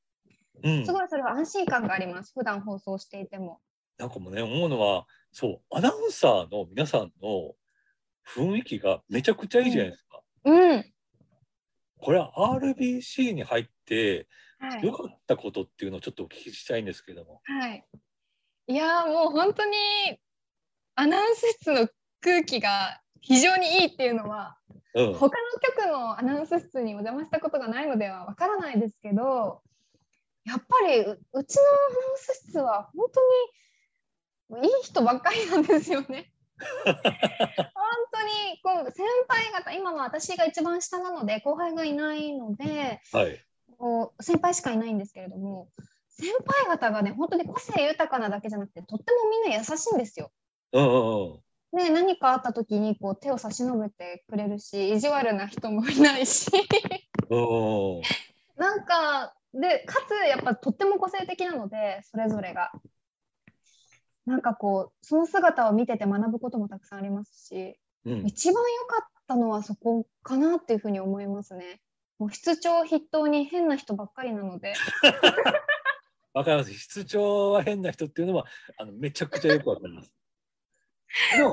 [0.63, 3.61] すごいそれは安心感があります普段放送していても。
[3.99, 7.55] なんかもうね思うのはそうアナウンサーの皆さんの
[8.27, 10.23] 雰囲気がめちゃくちゃいいじゃないですか。
[10.45, 10.85] うん
[12.01, 14.29] これは RBC に入って
[14.61, 17.41] はい良かったことっていうのをちょっとお聞きしたいんですけども。
[17.45, 17.85] はい。
[18.69, 19.73] いやーもう本当に
[20.95, 21.89] アナウンス室の
[22.21, 24.59] 空気が非常にいいっていうのは
[24.95, 25.31] うん、他の
[25.77, 29.61] 局のアナウンス室にお邪魔したことがないのではわからないですけど
[30.49, 33.07] やっぱりううちのアナウンス室は本
[34.51, 36.33] 当にいい人ばっかりなんですよね。
[36.59, 36.95] 本
[38.13, 43.45] 当にこう先輩方今は私が一番下なので後輩がいないのではい。
[43.77, 45.69] こう先輩しかいないんですけれども
[46.09, 50.33] 先輩方がね本当に個性豊かなだけじゃなくてとってもみんな優しいんですよ。
[50.73, 51.41] うんうんうん。
[51.71, 56.51] ね、何かあった時にこう手を差し伸べてくれるし意地悪な人もいないし。
[58.57, 62.73] なんかでかつやっぱとっても個性的なのでそれぞれが。
[64.27, 71.81] なんかこうその姿を見てて学ぶこともたくさんありますしうん、一番良かったのはそこかなっていうふうに思いますね。
[72.19, 74.75] もう室長筆頭に変な人ばっかりなので。
[76.33, 76.73] わかります。
[76.73, 80.13] 室長は変な人っていうのはあのめちゃくちゃよくわかります。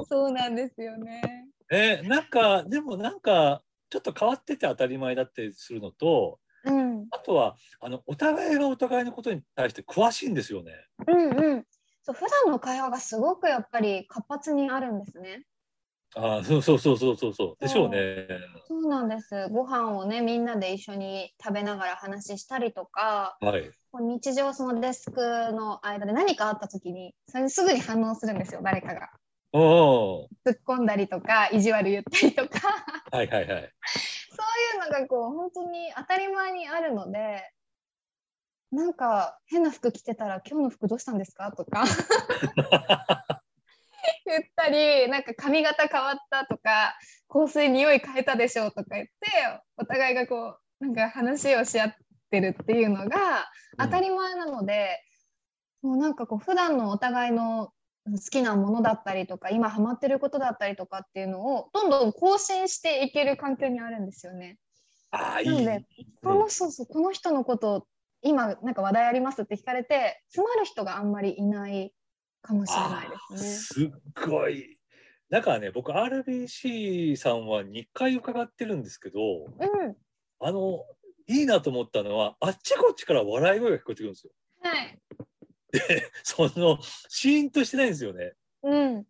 [0.08, 1.22] そうなんですよね。
[1.72, 6.45] えーなんかでもなんかちょっと変わってて当たり前だったりするのとうん、
[7.12, 10.74] あとはあのお互いがお互いのことに対して詳しいんですよね。
[11.08, 11.64] うん、うん。
[12.04, 15.46] そう普段の会話がすごくやっぱり活発にあるんですね。
[16.16, 18.28] あーそうそうそうそうそうそうでしょうね。
[18.68, 19.50] そうなんです。
[19.50, 23.72] ご飯をねみんなで一緒に食べながら話したりとか、はい。
[23.98, 25.22] 日常そのデスク
[25.54, 29.10] の間で何かあった時にそれにすぐに反応するんですよ誰かが。
[29.54, 32.60] おお突っ込んだりとか意地悪言ったりとか
[33.12, 33.72] はいはいはい。
[34.36, 37.50] そういうのがこう本当に当たり前にあるので
[38.72, 41.86] なんか変な服着てたら今日の服どうしたんですかとか
[44.26, 46.98] 言ったりなんか髪型変わったとか
[47.30, 49.12] 香水匂い変えたでしょとか言って
[49.78, 51.96] お互いがこうなんか話をし合っ
[52.30, 55.00] てるっていうのが当たり前なので、
[55.82, 57.70] もうなんかこう普段のお互いの
[58.12, 64.58] 好きなものだったりとか今ハマってることだったりとかっていうのをどんどん更新していける環境にあるんですよね。
[65.12, 65.46] ああい。
[65.46, 65.86] ないので
[66.24, 67.88] このそうそうこの人のこと
[68.22, 71.94] 今なんか話題ありますって聞かれて詰まる人があんまりいない
[72.42, 73.50] かもしれないですね。
[73.50, 74.78] すっごい。
[75.32, 79.96] だからね僕 RBC さんは2回伺ってるんですけどうん
[80.40, 80.84] あの
[81.28, 84.32] いいなと思ったのはあっちこっちから笑い声が聞こえてくるんですよ。
[84.62, 85.00] はい
[86.24, 88.34] そのシーンとしてないんですよね。
[88.64, 89.08] うん、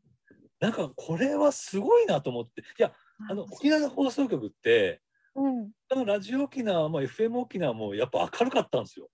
[0.60, 2.94] なんかこれはすごいなと思っていや
[3.30, 5.02] あの沖縄の放送局って
[5.38, 9.10] うん、あのラジオ沖縄も FM 沖縄もやっぱ明るかったんですよ。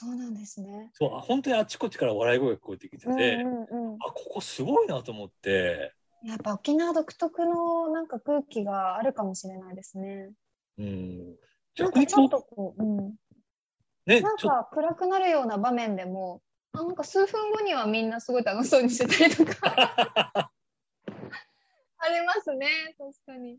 [0.00, 0.90] そうなんですね。
[0.92, 5.92] そうあ本当にあっちこっちから笑い声が聞こえてきてて、うんうんうん、あここすごいなと思って、
[6.22, 10.30] やっぱ沖縄独特のなんか空気があるかもしれないですね。
[10.78, 11.36] うん、
[11.80, 13.14] なんかちょっとこう、うん、う
[14.06, 16.42] ねなんか暗くなるような場面でも、
[16.78, 19.74] あなんか数分後にはみんなすごい楽しそうにしてたりとか
[22.00, 23.58] ありますね、確かに。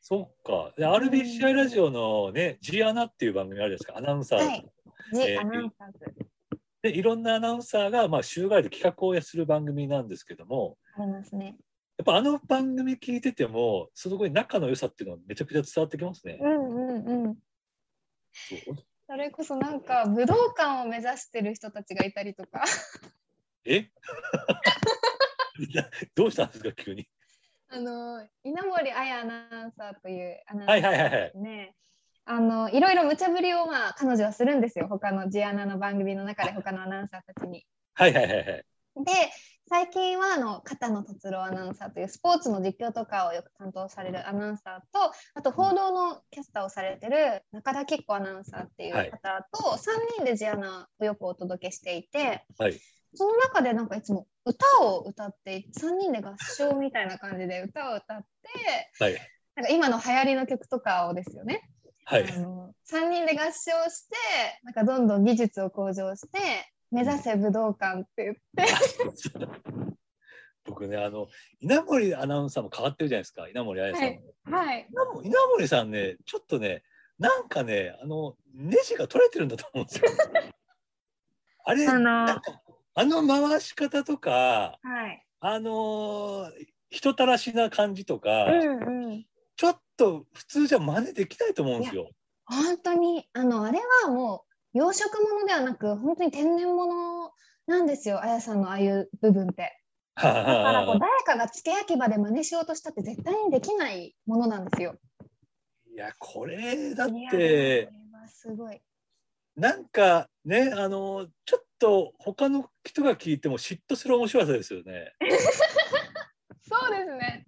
[0.00, 4.70] そっかで RBCI ラジオのね「G アナ」っていう番組あるじゃないですかアナウンサー、はい。
[5.12, 5.98] ジ、えーアナウンサーズ
[6.82, 11.56] でいろんなアナウンサーが、まあ、週替わりで企画をする番組なんですけどもありますね。
[11.96, 16.38] やっぱあの番組聞いててもすごい仲の良さっていうのはめちゃくちゃ伝わってきますね。
[16.40, 17.38] うんうんうん。
[18.32, 18.76] そう
[19.08, 22.62] それこそなんか武道館を目指してる人たちがいたりとか。
[23.64, 23.88] え？
[26.14, 27.08] どうしたんですか急に。
[27.70, 31.74] あの稲森彩アナウンサーというアナウンサーはいはいはいはい。
[32.26, 37.66] あのいろいろ無茶ぶりをまあ彼女はするんですよ他のジアナの番組の中で他のアナウンサーたちに。
[37.94, 38.46] はいはいはいはい。
[38.46, 38.62] で
[39.70, 49.10] 最近はあの片野達郎アナウンサーというスポーツの実況とかをよく担当されるアナウンサーとあと報道のキャスターをされてる中田貴子アナウンサーっていうはい。
[49.10, 49.78] 方と3
[50.16, 52.80] 人でジアナをよくお届けしていて、はい。
[53.14, 58.20] その中でなんかいつも歌を歌って3人で合唱みたいな感じで歌を歌っ
[58.98, 59.18] てはい。
[59.54, 61.68] なんか今の流行りの曲とかをですよね、
[62.04, 62.32] はい。
[62.32, 63.52] あの3人で合唱
[63.90, 64.16] して
[64.62, 66.38] なんかどんどん技術を向上して
[66.90, 69.48] 目指せ武道館って言って。
[70.64, 71.28] 僕ねあの
[71.60, 76.82] 稲森アナウンサーも変わってるじゃないですか稲森彩さんも、はい稲森稲森さんねちょっとね
[77.18, 80.10] なんかねあのネジが取れてるんだと思うんですよ。
[81.64, 85.26] あれ、あのあの回し方とかはい。
[85.40, 86.50] あのー
[86.90, 89.26] 人たらしな感じとか、うんうん。
[89.56, 92.08] ちょっと普通じゃ真似できないと思うんですよ。
[92.46, 97.32] 本当にあのあれはもう養殖物ではなく本当に天然物
[97.66, 99.74] なんですよあやさんのああいう部分って。
[100.18, 104.96] だからこう誰かが付け焼き場で真似しようとしたって絶対にできないものなんですよ。
[105.92, 108.80] いやこれだってこれはすごい。
[109.54, 115.12] なんかねあのちょっと他の人が聞いても嫉妬する面白さですよね。
[116.68, 117.46] そうですね。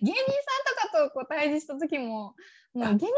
[0.00, 2.34] 芸人さんとかとこう対峙した時も
[2.72, 3.08] もう芸人さん食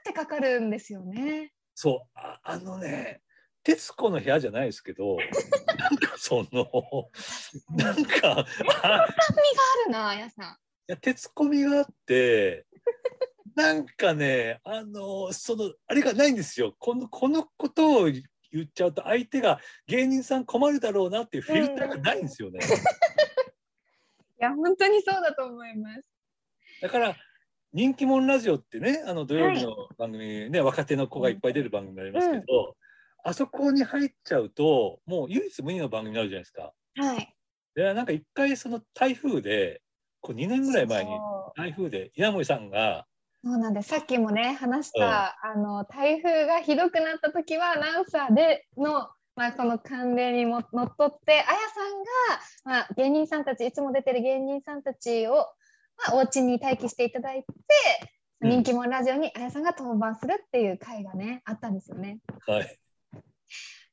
[0.00, 1.52] ってかかるんですよね。
[1.74, 3.20] そうああのね
[3.64, 5.16] 『徹子の部屋』じゃないですけど
[5.78, 7.10] なんかその
[7.70, 8.46] なんか
[8.82, 9.06] ああ
[9.86, 10.58] るなあやさん。
[10.86, 12.66] いや鉄コミがあって
[13.54, 18.22] なんかねあのそのあれがないんですよこのこのことを言
[18.64, 22.60] っちゃうと相手が芸人さん困るだろうなっていうフィルターがないんですよね。
[24.40, 26.02] いや本当にそうだと思います。
[26.82, 27.16] だから
[27.74, 32.76] 人気者ラジオってねあの土曜日の番組ね、若手の子がいっぱい出る番組がありますけど、
[33.24, 36.72] あそこに入っちゃうともう唯一無二の番組になるじゃないですか。
[36.96, 37.34] はい。
[37.74, 39.82] でなんか一回その台風で
[40.20, 41.10] こう2年ぐらい前に
[41.56, 43.06] 台風で稲森さんが
[43.42, 43.88] そうなんです。
[43.88, 55.48] さっきもね話した、あの台風がひどくなった時はアナウンサーでのまあこの慣例にものっとってあやさんがまあ芸人さんたちいつも出てる芸人さんたちを
[55.96, 57.46] まあお家に待機していただいて、
[58.40, 62.18] うん人気者ラジオにあやさんが登板するっていう回がねあったんですよね。
[62.46, 62.78] はい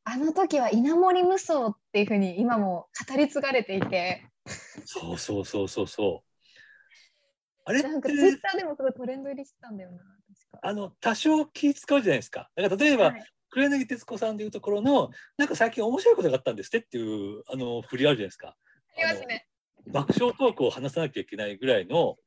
[0.03, 4.27] あの時は稲森無双っていうふうに今も語り継がれていて、
[4.83, 6.27] そうそうそうそうそう。
[7.63, 9.97] あれっなんかツイッてターでもすごいトレンド入りしてたんだよな。
[9.99, 10.05] 確
[10.51, 12.49] かあの多少気使うじゃないですか。
[12.55, 18.55] だから例えば、はい黒柳徹子さんでいうところのなんか最近面白いことがあったんですってっていうあの振りあるじゃないですか。
[18.97, 19.45] ありますね。
[19.87, 22.17] 爆笑トークを話さなきゃいけないぐらいの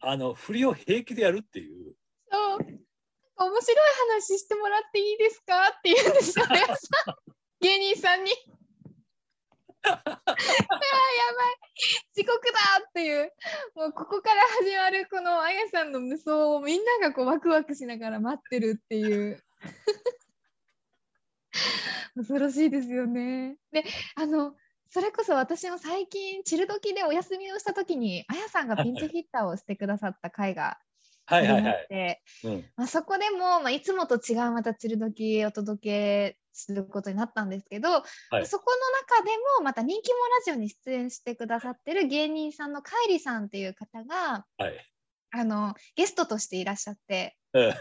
[0.00, 1.94] あの振りを平気でやるっていう。
[2.30, 2.58] そう。
[3.38, 5.68] 面白い話してもらっていいですか？
[5.68, 6.60] って言うんですよね。
[7.60, 8.30] 芸人さんに。
[9.82, 10.14] あーやばい
[12.18, 13.32] 遅刻だっていう
[13.76, 19.44] もうここから始まるこのあやさんの無双をみんながこうワクワクしながら待ってるっていう
[22.16, 23.58] 恐ろしいですよね。
[23.70, 23.84] で
[24.16, 24.56] あの
[24.90, 30.78] それこそ私も最近チルドキでお休みをした時にあやさんがピンチヒッターをしてくださった回が
[31.26, 31.58] ありま。
[31.58, 32.22] して、
[32.86, 38.00] そこでも、まあ、いつもと違うまたチルドキお届けすることになったんですけど、は
[38.40, 38.46] い。
[38.46, 44.78] そこの中でもまた人気者ラジオに出演してくださってる芸人さんのカイリさんっていう方がはい。
[45.32, 47.74] ああのゲストとしていらっしゃってうん。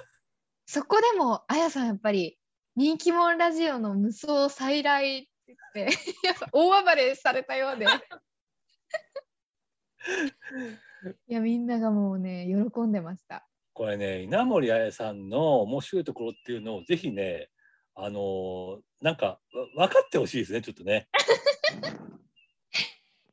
[0.65, 2.37] そこでもあやさんやっぱり
[2.75, 5.89] 人気者ラジオの無双再来言って
[6.51, 7.85] 大暴れされたようで
[11.27, 13.47] いやみんながもうね喜んでました。
[13.73, 17.49] これね稲森彩さんの面白いところっていうのをぜひね
[17.93, 19.39] あのーなんか
[19.75, 21.09] わ分かってほしいですねちょっとね。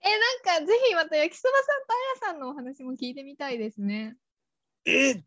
[0.04, 1.94] えなんかぜひまた焼きそばさんとあ
[2.26, 4.16] やさんのお話も聞いてみたいですね。
[4.84, 5.22] えー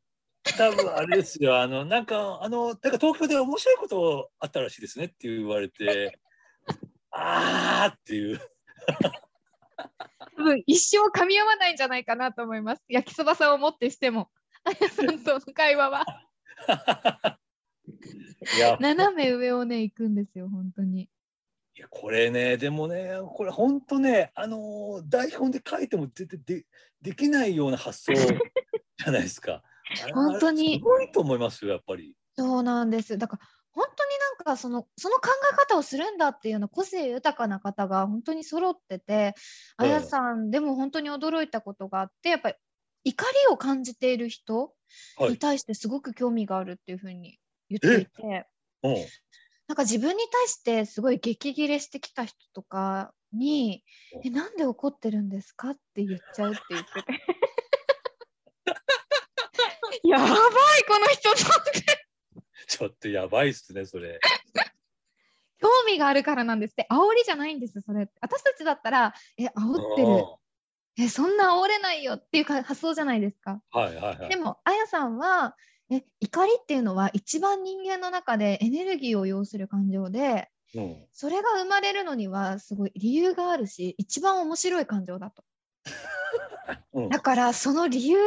[0.58, 6.20] 多分あれですよあのなんかあのなんか東京で面白いことあったらしいですねって言われて
[7.18, 8.42] あーっていう
[10.38, 12.84] 多分一生噛み合わないんじゃないかなと思います。
[12.90, 14.30] 焼きそばさんをもってしても。
[14.66, 16.06] あやさんとの会話は
[18.80, 21.04] 斜め上をね行くんですよ本当に。
[21.04, 21.08] い
[21.80, 26.66] やこれねでもねこれ本当ねあのー台本で書いても絶対で
[27.02, 29.62] できないような発想じゃないですか。
[30.14, 32.16] 本当にすごいと思いますよやっぱり。
[32.36, 33.18] そうなんです。
[33.18, 33.44] だから
[33.76, 39.36] 本当になんかそのその考え方をするんだっていうような個性豊かな方が本当に揃ってて、
[39.78, 42.56] うんあやさんでも本当に驚いたことがあってやっぱり
[43.04, 44.74] 怒りを感じている人
[45.18, 45.32] はい。
[45.32, 47.38] に対してすごく興味があるっていうふうに
[47.70, 48.48] 言っていて。
[48.84, 48.96] うん。
[49.68, 53.84] なんか自分に対してすごい激ギレしてきた人とかに
[54.24, 57.04] 「えなんで怒ってるんですか?」って言っちゃうって言ってて
[60.08, 62.08] やばいこの人と思って
[62.68, 64.20] ちょっとやばいっすねそれ。
[65.62, 66.88] 興味があるからなんですって。
[66.92, 68.10] 煽りじゃないんですそれ。
[68.22, 70.26] 私たちだったら「え煽ってる。
[70.98, 73.62] えそんな煽れないよ」っていうか発想じゃないですか。
[73.74, 74.30] うんはいはいはい。
[74.30, 75.56] でもあやさんは
[75.90, 85.44] え怒りっていうのは一番人間の中でエネルギーを要する感情でうん、それが生まれるのにはすごい理由があるし一番面白い感情だと。
[86.94, 87.10] うん。
[87.10, 88.18] だからその理由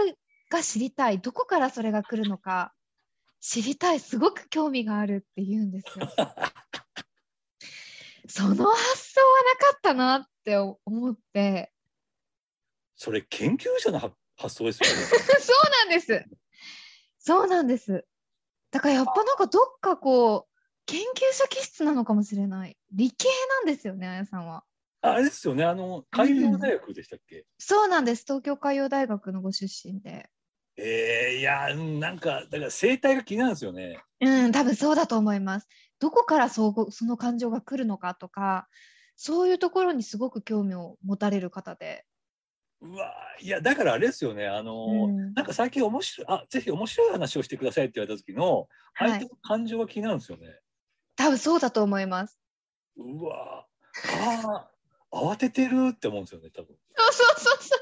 [0.50, 1.20] が知りたい。
[1.20, 2.72] どこからそれが来るのか
[3.40, 6.08] 知りたいすごく興味があるって言うんですよ。
[8.28, 11.72] その発想はなかったなって思って。
[12.96, 15.02] それ研究者のは発想ですよね。
[15.40, 16.24] そうなんです。
[17.18, 18.06] そうなんです。
[18.70, 20.54] だからやっぱなんかどっかこう
[20.86, 22.76] 研究者気質なのかもしれない。
[22.92, 24.64] 理系なんですよねあやさんは。
[25.00, 25.64] ああれですよね。
[25.64, 27.46] あの海洋大学でしたっけ？
[27.58, 28.24] そうなんです。
[28.24, 30.28] 東京海洋大学のご出身で
[30.80, 34.00] えー、いやうんなんかだから生態が気になるんですよね。
[34.20, 35.68] うん多分そうだと思います
[35.98, 38.68] どこからそうその感情が来るのかとか
[39.16, 42.04] そういうところにすごく興味を持たれる方で、
[42.80, 44.46] うわいやだからあれですよね。
[44.46, 50.60] あの、うんなんか最近面白いあぜひ面白い話をしてくださいって言われた時のはい相手の感情が気になるんですよね。
[51.16, 52.38] 多分そうだと思います
[52.96, 53.66] うわ
[54.42, 56.76] あー慌ててるって思うんですよね多分。
[56.96, 57.78] そうそうそうそう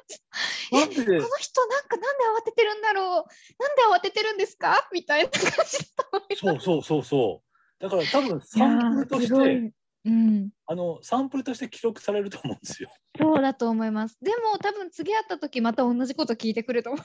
[0.73, 0.97] なんで？
[0.97, 2.07] この人なんかなんで
[2.41, 3.13] 慌ててるんだろう？
[3.13, 4.89] なんで慌ててるんですか？
[4.93, 7.83] みたいな感じそうそうそうそう。
[7.83, 9.71] だから多分サンプルとしてい。
[10.07, 10.51] うん。
[10.67, 12.91] あのサンプルとして記録されると思うんですよ。
[13.19, 14.17] そうだと思います。
[14.23, 17.03] でも多分次会った時また同じこと聞いてくると思い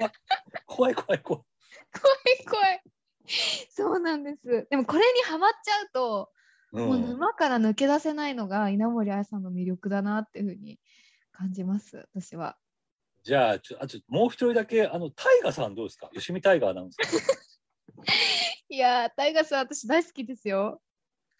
[0.00, 0.12] ます。
[0.66, 1.22] 怖い怖い怖い。
[1.22, 1.44] 怖い
[2.48, 2.82] 怖い。
[3.70, 4.66] そうなんです。
[4.70, 6.30] でもこれにハマっちゃうと、
[6.72, 6.86] うん。
[6.86, 10.80] もう沼から抜け出せないのが稲森彩さんの魅力だなっていうふうに
[11.42, 12.56] 感じます私は。
[13.24, 16.08] じゃあちょあちょもう一人だけあのタイガさんどうですか？
[16.14, 17.32] 吉見タイガーなんですか
[18.68, 20.80] いやータイガーさん私大好きですよ。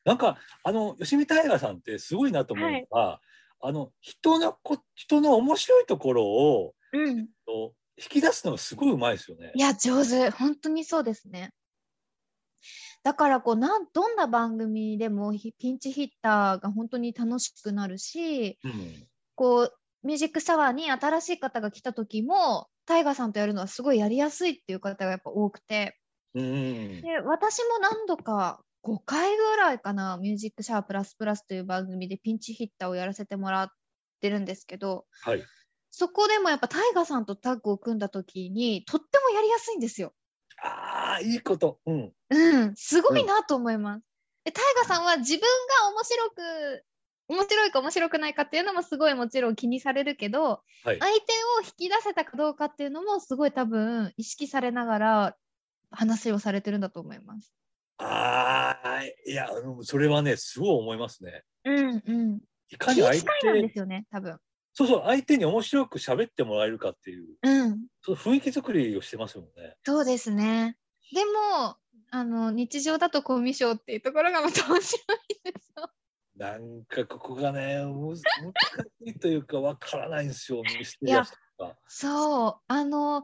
[0.05, 3.21] なんかあの吉見タイガーさんってすごいなと思うのが、
[3.61, 7.29] あの人のこ人の面白いところをうん。
[7.47, 9.53] と引き出すのがすごいうまいですよね。
[9.55, 9.61] い。
[9.61, 10.31] や上手。
[10.31, 11.53] 本当にそうですね。
[13.03, 19.09] だからこうなんどんな番組でもひピンチヒッターが本当に楽しくなるしうん。
[19.35, 25.99] こうミュージックサワーに新しい方が来た時もタイガーさんとやるのはすごいやりやすいっていう方がやっぱ多くて
[26.35, 33.69] うんで私も何度か5回ぐらいかな「ミュージックシャワープラスプラス」という番組でピンチヒッターをやらせてもらっ
[34.21, 35.45] てるんですけどはい。
[35.95, 40.15] そこでもやっぱタイガーさんとタッグを組んだ時にとってもやりやすいんですよ。
[40.63, 41.81] ああいいこと。
[41.85, 42.13] うん。
[42.31, 44.03] うん、すごいなと思います。
[44.45, 46.85] で、タイガさんは自分が面白く、
[47.33, 50.99] 面白いか面白くないかっていうのもすごいもちろん気にされるけど、はい。
[50.99, 55.37] 相手を引き出せたかどうかっていうのもすごい多分意識されながら
[55.91, 57.53] 話をされてるんだと思います。
[57.99, 59.49] ああいや
[59.83, 61.43] それはねすごい思いますね。
[61.65, 62.41] うんうん。
[62.71, 64.39] いかに相気遣いなんで手すよね、多分。
[64.75, 69.75] そうそう相手に面白く喋ってもらえるかっていううん、その雰囲気作りをしてますもんね。
[69.85, 70.77] そうですね。
[71.15, 71.77] でも、
[72.11, 75.91] あの日常だとコミュ障っていうところがまた面白いですよ。
[76.43, 78.25] なんかここがね難し
[79.03, 80.65] いというかわからないんですよ。
[81.87, 83.23] そう、あの、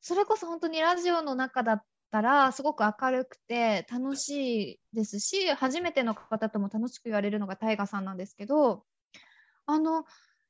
[0.00, 8.84] それこそ本当にラジオの中だったら、すごく明るくて楽しいですし、初めての方とも楽しく言われるのがタイガさんなんですけど、
[9.66, 10.04] あの、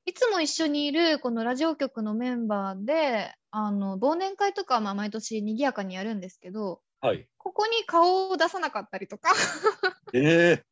[0.07, 7.29] いつも一緒にいるこのラジオ局のメンバーで、あの忘年会とかはまあ毎年賑やかにやるんですけど、はい。
[7.39, 9.31] ここに顔を出さなかったりとか、
[10.13, 10.65] ええ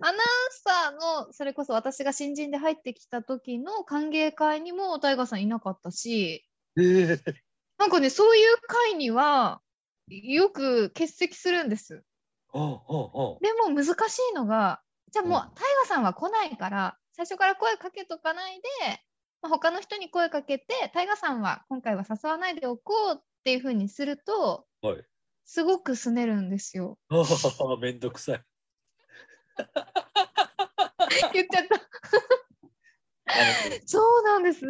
[0.00, 0.18] アナウン
[0.50, 6.44] サーのそれこそ私が新人で入ってきた時の歓迎会にもタイガさんいなかったし、
[6.76, 7.20] ええ
[7.78, 9.60] なんかね、そういう会には
[10.08, 12.02] よく欠席するんです。
[12.52, 12.76] ああああ
[13.40, 14.80] でも難しいのが、
[15.12, 18.68] じゃあもう、うんタイガさんは来ないから、最初から声かけとかないで、
[19.42, 25.04] まあ、他の人に声かけて、タイガさんは今回は誘わないでおこうっていうふうにすると、はい。
[25.48, 26.98] すごくすねるんですよ。
[27.08, 27.24] あ あ
[27.80, 28.44] めんどくさい。
[31.32, 31.80] 言っちゃった。
[33.86, 34.66] そうなんです。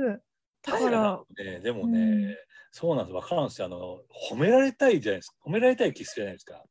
[0.63, 2.37] だから、ーね、でもね、うん
[2.71, 3.67] そうなんです、わかるんですよ。
[3.67, 5.39] あの、褒められたいじゃないですか。
[5.45, 6.65] 褒められたい気するじゃないですか。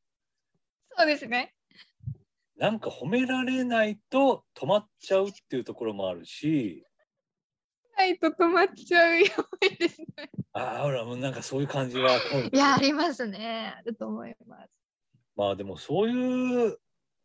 [0.95, 1.53] そうですね。
[2.55, 6.86] なんか褒められないと止まっちゃうっていうところもあるし、
[7.98, 10.08] ないと止まっちゃうようですね。
[10.54, 12.10] ああ、ほら、もうなんかそういう感じが。
[12.54, 13.74] いや、ありますね。
[13.78, 14.70] あると思います。
[15.36, 16.78] まあでもそういう、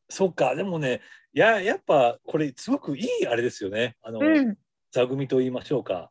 [0.08, 1.00] そうか、でもね、
[1.32, 3.96] いや、やっぱこれすごくいいあれですよね。
[4.02, 4.58] あの、うん。
[4.90, 6.10] 座組と言いましょうか。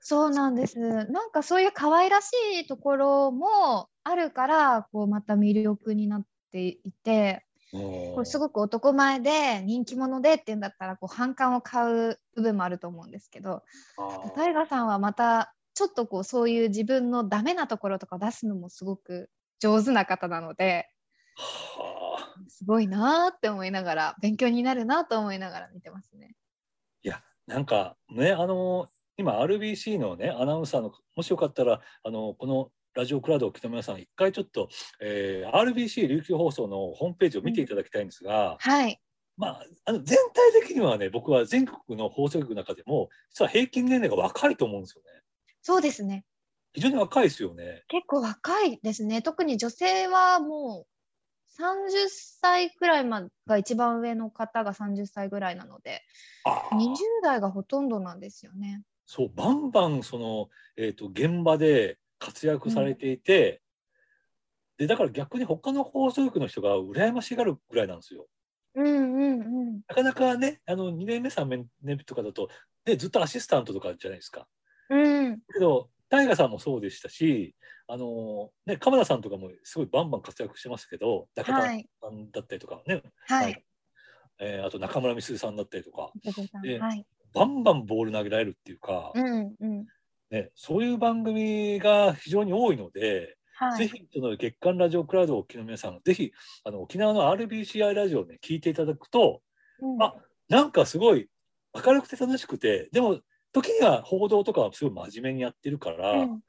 [0.00, 0.78] そうなんです。
[0.78, 2.30] なんかそういう可愛らし
[2.60, 13.62] いところもあるから、こうまた魅力になっていて、これすごく男前で人気者でっていうんだったら、こう反感を買う部分もあると思うんですけど、
[13.98, 20.88] あタイガさんはまたちょっとこうそういう自分のダメなところとか出すのもすごく上手な方なので、
[21.36, 22.34] はあ。
[22.48, 26.34] すごいなーって思いながら、勉強になるなと思いながら見てますね。
[27.02, 34.68] いや、なんかね、あの、今 RBC のね、アナウンサーの、もしよかったら、あの、このラジオクラウドを聞きの皆さん、一回ちょっと、
[35.00, 39.00] えー RBC 琉球放送のホームページを見ていただきたいんですが、はい。
[39.36, 45.22] まあ、あの全体的にはね、僕は全国の放送局の中でも、実は平均年齢が若いと思うんですよね。
[45.60, 46.24] そうですね。
[46.72, 47.82] 非常に若いですよね。
[47.88, 49.22] 結構若いですね。
[49.22, 56.02] 特に女性はもう30歳くらいまが一番上の方が30歳ぐらいなので、
[56.44, 58.82] あー20代がほとんどなんですよね。
[59.04, 63.60] そう、バンバンその、えー、と現場で活躍されていて、
[64.78, 68.26] でだから逆に他の放送局の人が羨ましがるぐらいなんですよ。
[68.74, 69.80] うんうんうん。
[69.86, 72.48] なかなかね、あの2年目、3年目とかだと、
[72.84, 74.48] ね、ずっとアシスタントとかじゃないですか。
[74.90, 75.38] うん。
[75.52, 77.54] けど、大河さんもそうでしたし、
[77.86, 81.88] あのね、鎌田さんとかもすごいバンバン活躍してましたけど、中田はい。
[82.02, 83.64] さんだったりとかね、はい。
[84.40, 86.10] えーあと中村美鈴さんだったりとか、
[86.80, 87.06] はい。
[87.32, 89.86] バンバンボール投げられるっていうか、うんうん。
[90.34, 93.78] ね、そういう番組が非常に多いので、はい。
[93.78, 96.32] ぜひその月刊ラジオクラウドをお聞きの皆さん、ぜひ
[96.64, 99.42] あの沖縄の RBCI ラジオをね、聞いていただくと、
[99.80, 100.02] うん。
[100.02, 100.14] あ
[100.48, 101.28] なんかすごい
[101.72, 103.20] 明るくて楽しくて、でも
[103.52, 106.40] 時には報道とかはすごい真面目にやってるから、うん。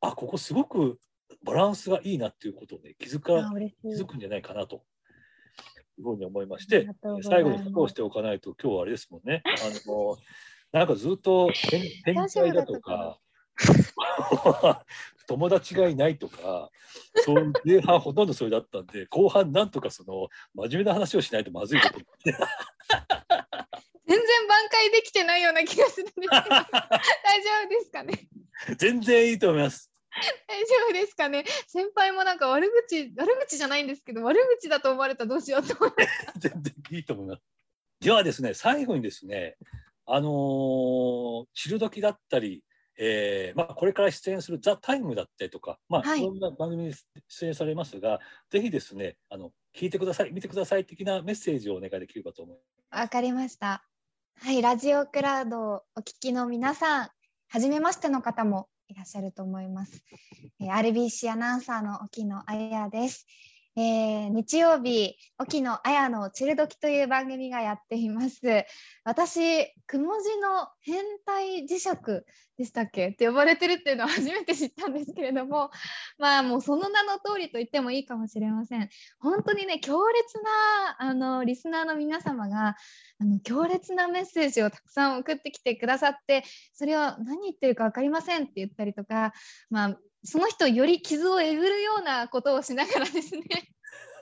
[0.00, 0.98] あここすごく
[1.44, 3.50] バランスがいいなっていうことをね気づか
[3.82, 4.84] 気づくんじゃないかなと
[5.98, 6.88] いうふうに思いまして
[7.22, 9.42] 最後に確保しておかないと今日はあれですもんね。
[9.44, 9.50] あ
[9.86, 10.16] の
[10.72, 13.18] なんかずっと変変態だとか
[15.26, 16.70] 友達がいないとか
[17.24, 22.00] そういう前半ほとんどそれだったんで後半なんとかその真面目な話をしないとまずいこと。
[24.06, 26.30] 全然挽回できてないような気がするんですけど。
[26.40, 26.56] 大丈
[27.66, 28.28] 夫ですかね？
[28.78, 29.92] 全然いいと思います。
[30.46, 31.44] 大丈夫ですかね？
[31.66, 36.08] 先輩もなんか悪口悪口じゃないんですけど悪口だと思われたらどうしようと思って
[36.38, 37.42] 全然いいと思います。
[38.00, 39.56] ではですね、最後にですね、
[40.10, 42.64] あのー、昼時だったり、
[42.98, 46.94] えーまあ、これから出演する「ザ・タイムだったりとか、まあ、はいいろんな番組に
[47.28, 48.18] 出演されますが、
[48.50, 52.62] ぜひですねあの、聞いてください、見てください的なメッセージをお願いできればと思いま
[52.96, 53.02] す。
[53.02, 53.84] わかりました。
[54.40, 57.10] はい、ラジオクラウドをお聞きの皆さん、
[57.48, 60.04] はじめましての方もいらっしゃると思います。
[60.60, 63.26] えー RBC アナウンサーの沖野彩です。
[63.78, 68.40] えー日曜日、沖野彩のチルドキという番組がやっています。
[69.04, 71.90] 私、くも字の変態磁石
[72.56, 73.10] でしたっけ？
[73.10, 75.70] って呼ばれてるっていうのは初めて知ったんですけれども、
[76.18, 78.88] まあもうその名の通りと言ってもいいかもしれません。
[79.20, 82.74] 本当にね、強烈なあのリスナーの皆様が
[83.20, 89.32] あの強烈なメッセージをたくさん送ってきてくださってそれを何言ってるか分かりませんって言ったりとか、
[89.70, 93.42] まあ、その人より傷をえぐるようなことをしながらですね。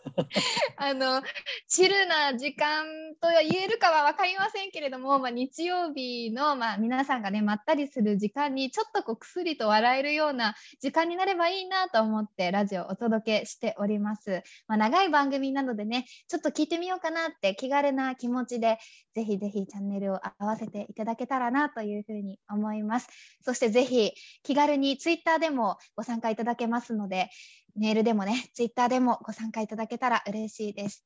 [0.77, 1.23] あの
[1.69, 2.85] チルな時間
[3.21, 14.43] と言えるかは分かりませんけれども、まあ、日曜日の、まあ、皆さんがねまったりする時間にちょっとこうくすりと笑えるような時間になればいいなと思ってラジオをお届けしております。
[14.67, 18.79] まあ、長い番組なのでねちょっと聞いてみようかなって気軽な気持ちで
[19.15, 23.09] ぜひぜひチャンネルを合わせていただけたらなというふうに思います。
[23.41, 27.31] そしてぜひ気軽にツイッターでもご参加いただけますので、
[27.77, 31.05] メールでもね、ツイッターでもご参加いただけたら嬉しいです。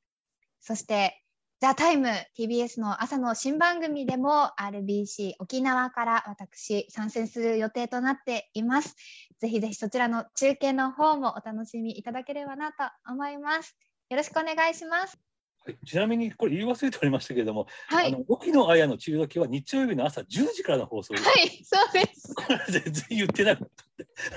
[0.59, 1.21] そして、
[1.61, 2.09] ザ・タイム
[2.39, 8.95] TBS の朝の新番組でも RBC 沖縄から私参戦する予定となっています。
[9.39, 13.77] ぜひぜひそちらの中継の方もお楽しみいただければなと思います。
[14.09, 15.19] よろしくお願いします。
[15.63, 18.07] はい、ちなみにこれ言い忘れておりましたけれども、はい。
[18.07, 21.25] あの沖野綾の中時は日曜日の朝10時からの放送です。
[21.25, 22.33] はい、そうです。
[22.33, 23.69] これ全然言ってなかっ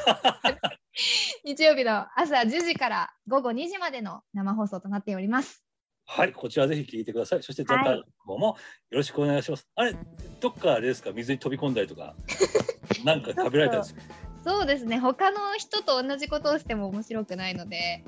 [0.05, 0.74] た。
[1.45, 5.62] 日曜日の朝10時から午後2時までの生放送となっております。
[6.07, 7.42] はい、こちらぜひ聞いてください。
[7.42, 8.47] そして、ザはいタイムも
[8.90, 9.66] よろしくお願いします。
[9.74, 9.97] あれ、
[10.40, 12.14] どっかあれですか、水に飛び込んだりとか、
[13.05, 14.03] なんか食べられたんですか？
[14.45, 14.99] そうですね。
[14.99, 18.05] 他の人と同じことをしても面白くないので、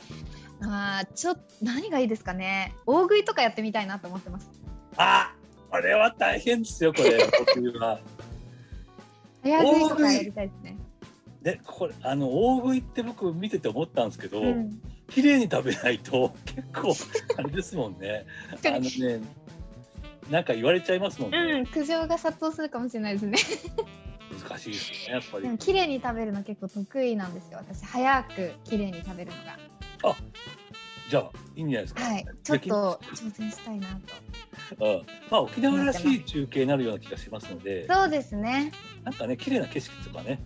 [0.63, 2.75] あーちょっと何がいいですかね？
[2.87, 4.51] 大食いとかやってみたいなと思ってます。
[4.99, 5.35] あ、
[5.71, 7.99] これは大変ですよ、これ、僕は。
[9.43, 10.77] 早食いとかやりたいですね。
[11.47, 16.93] で、これ、あの大食いって僕見てて思ったんですけど、うん、綺麗に食べないと、結構、
[17.39, 18.27] あれですもんね。
[18.65, 19.21] あのね。
[20.29, 21.39] なんか言われちゃいますもんね。
[21.39, 23.39] うん、苦情が殺到するかもしれないですね。
[24.49, 25.57] 難しいですね、やっぱりでも。
[25.57, 27.59] 綺麗に食べるの結構得意なんですよ。
[27.59, 30.17] 私早く綺麗に食べるのが。
[31.09, 32.03] じゃあ、いいんじゃないですか。
[32.03, 34.85] はい、ちょっと挑戦したいなと。
[34.85, 37.87] うん、まあ、沖縄らしい中継になるような気がしますので。
[37.87, 38.73] そうですね。
[39.05, 40.41] なんかね、綺麗な景色とかね。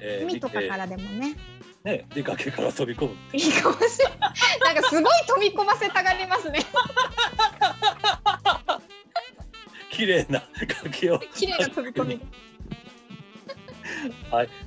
[0.00, 1.34] えー海とかからでもね。
[1.82, 3.16] ね、で崖から飛び込む。
[3.32, 4.18] いいかもしれない。
[4.74, 6.60] なんかすごい飛び込ませたがりますね。
[9.90, 10.42] 綺麗な
[10.84, 11.18] 崖を。
[11.34, 12.20] 綺麗な飛び込み。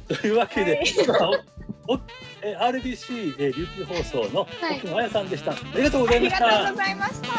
[0.07, 0.85] というわけで、はい
[2.41, 5.51] えー RBC、えー琉球放送のはい奥野彩さんでした。
[5.51, 6.77] ありがとうございましありがとうたご。
[6.77, 7.29] ざいました。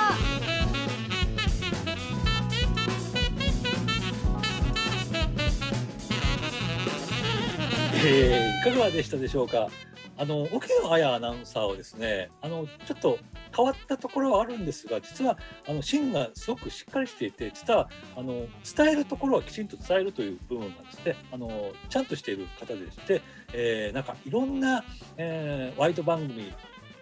[8.07, 9.69] えいかがでしたでしょうか？
[10.17, 13.19] あの沖野彩アナウンサーはですね、あのちょっと
[13.57, 15.37] 変わったところはあるんですが、実は
[15.69, 18.47] あの芯がすごくしっかりしていて、実はあの
[18.77, 21.17] 伝えるところはきちんと伝えるという部分なんですね。
[21.33, 24.85] あのちゃんとしている方でして、えーなんかいろんな、
[25.17, 26.53] えーワイド番組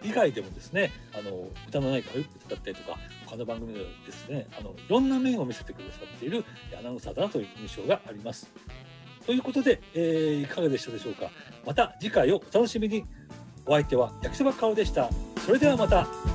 [0.03, 2.97] 以外でもですね、あの歌のない歌謡歌ったりとか、
[3.27, 6.43] 他の番組でですね、あのいろんな面を見せてくださっている
[6.79, 8.51] アナウンサーだなという印象があります。
[9.25, 11.29] ということで、えーいかがでしたでしょうか。
[11.65, 13.05] また次回をお楽しみに。
[13.65, 15.09] お相手は焼きそばかおでした。
[15.45, 16.32] それではまた。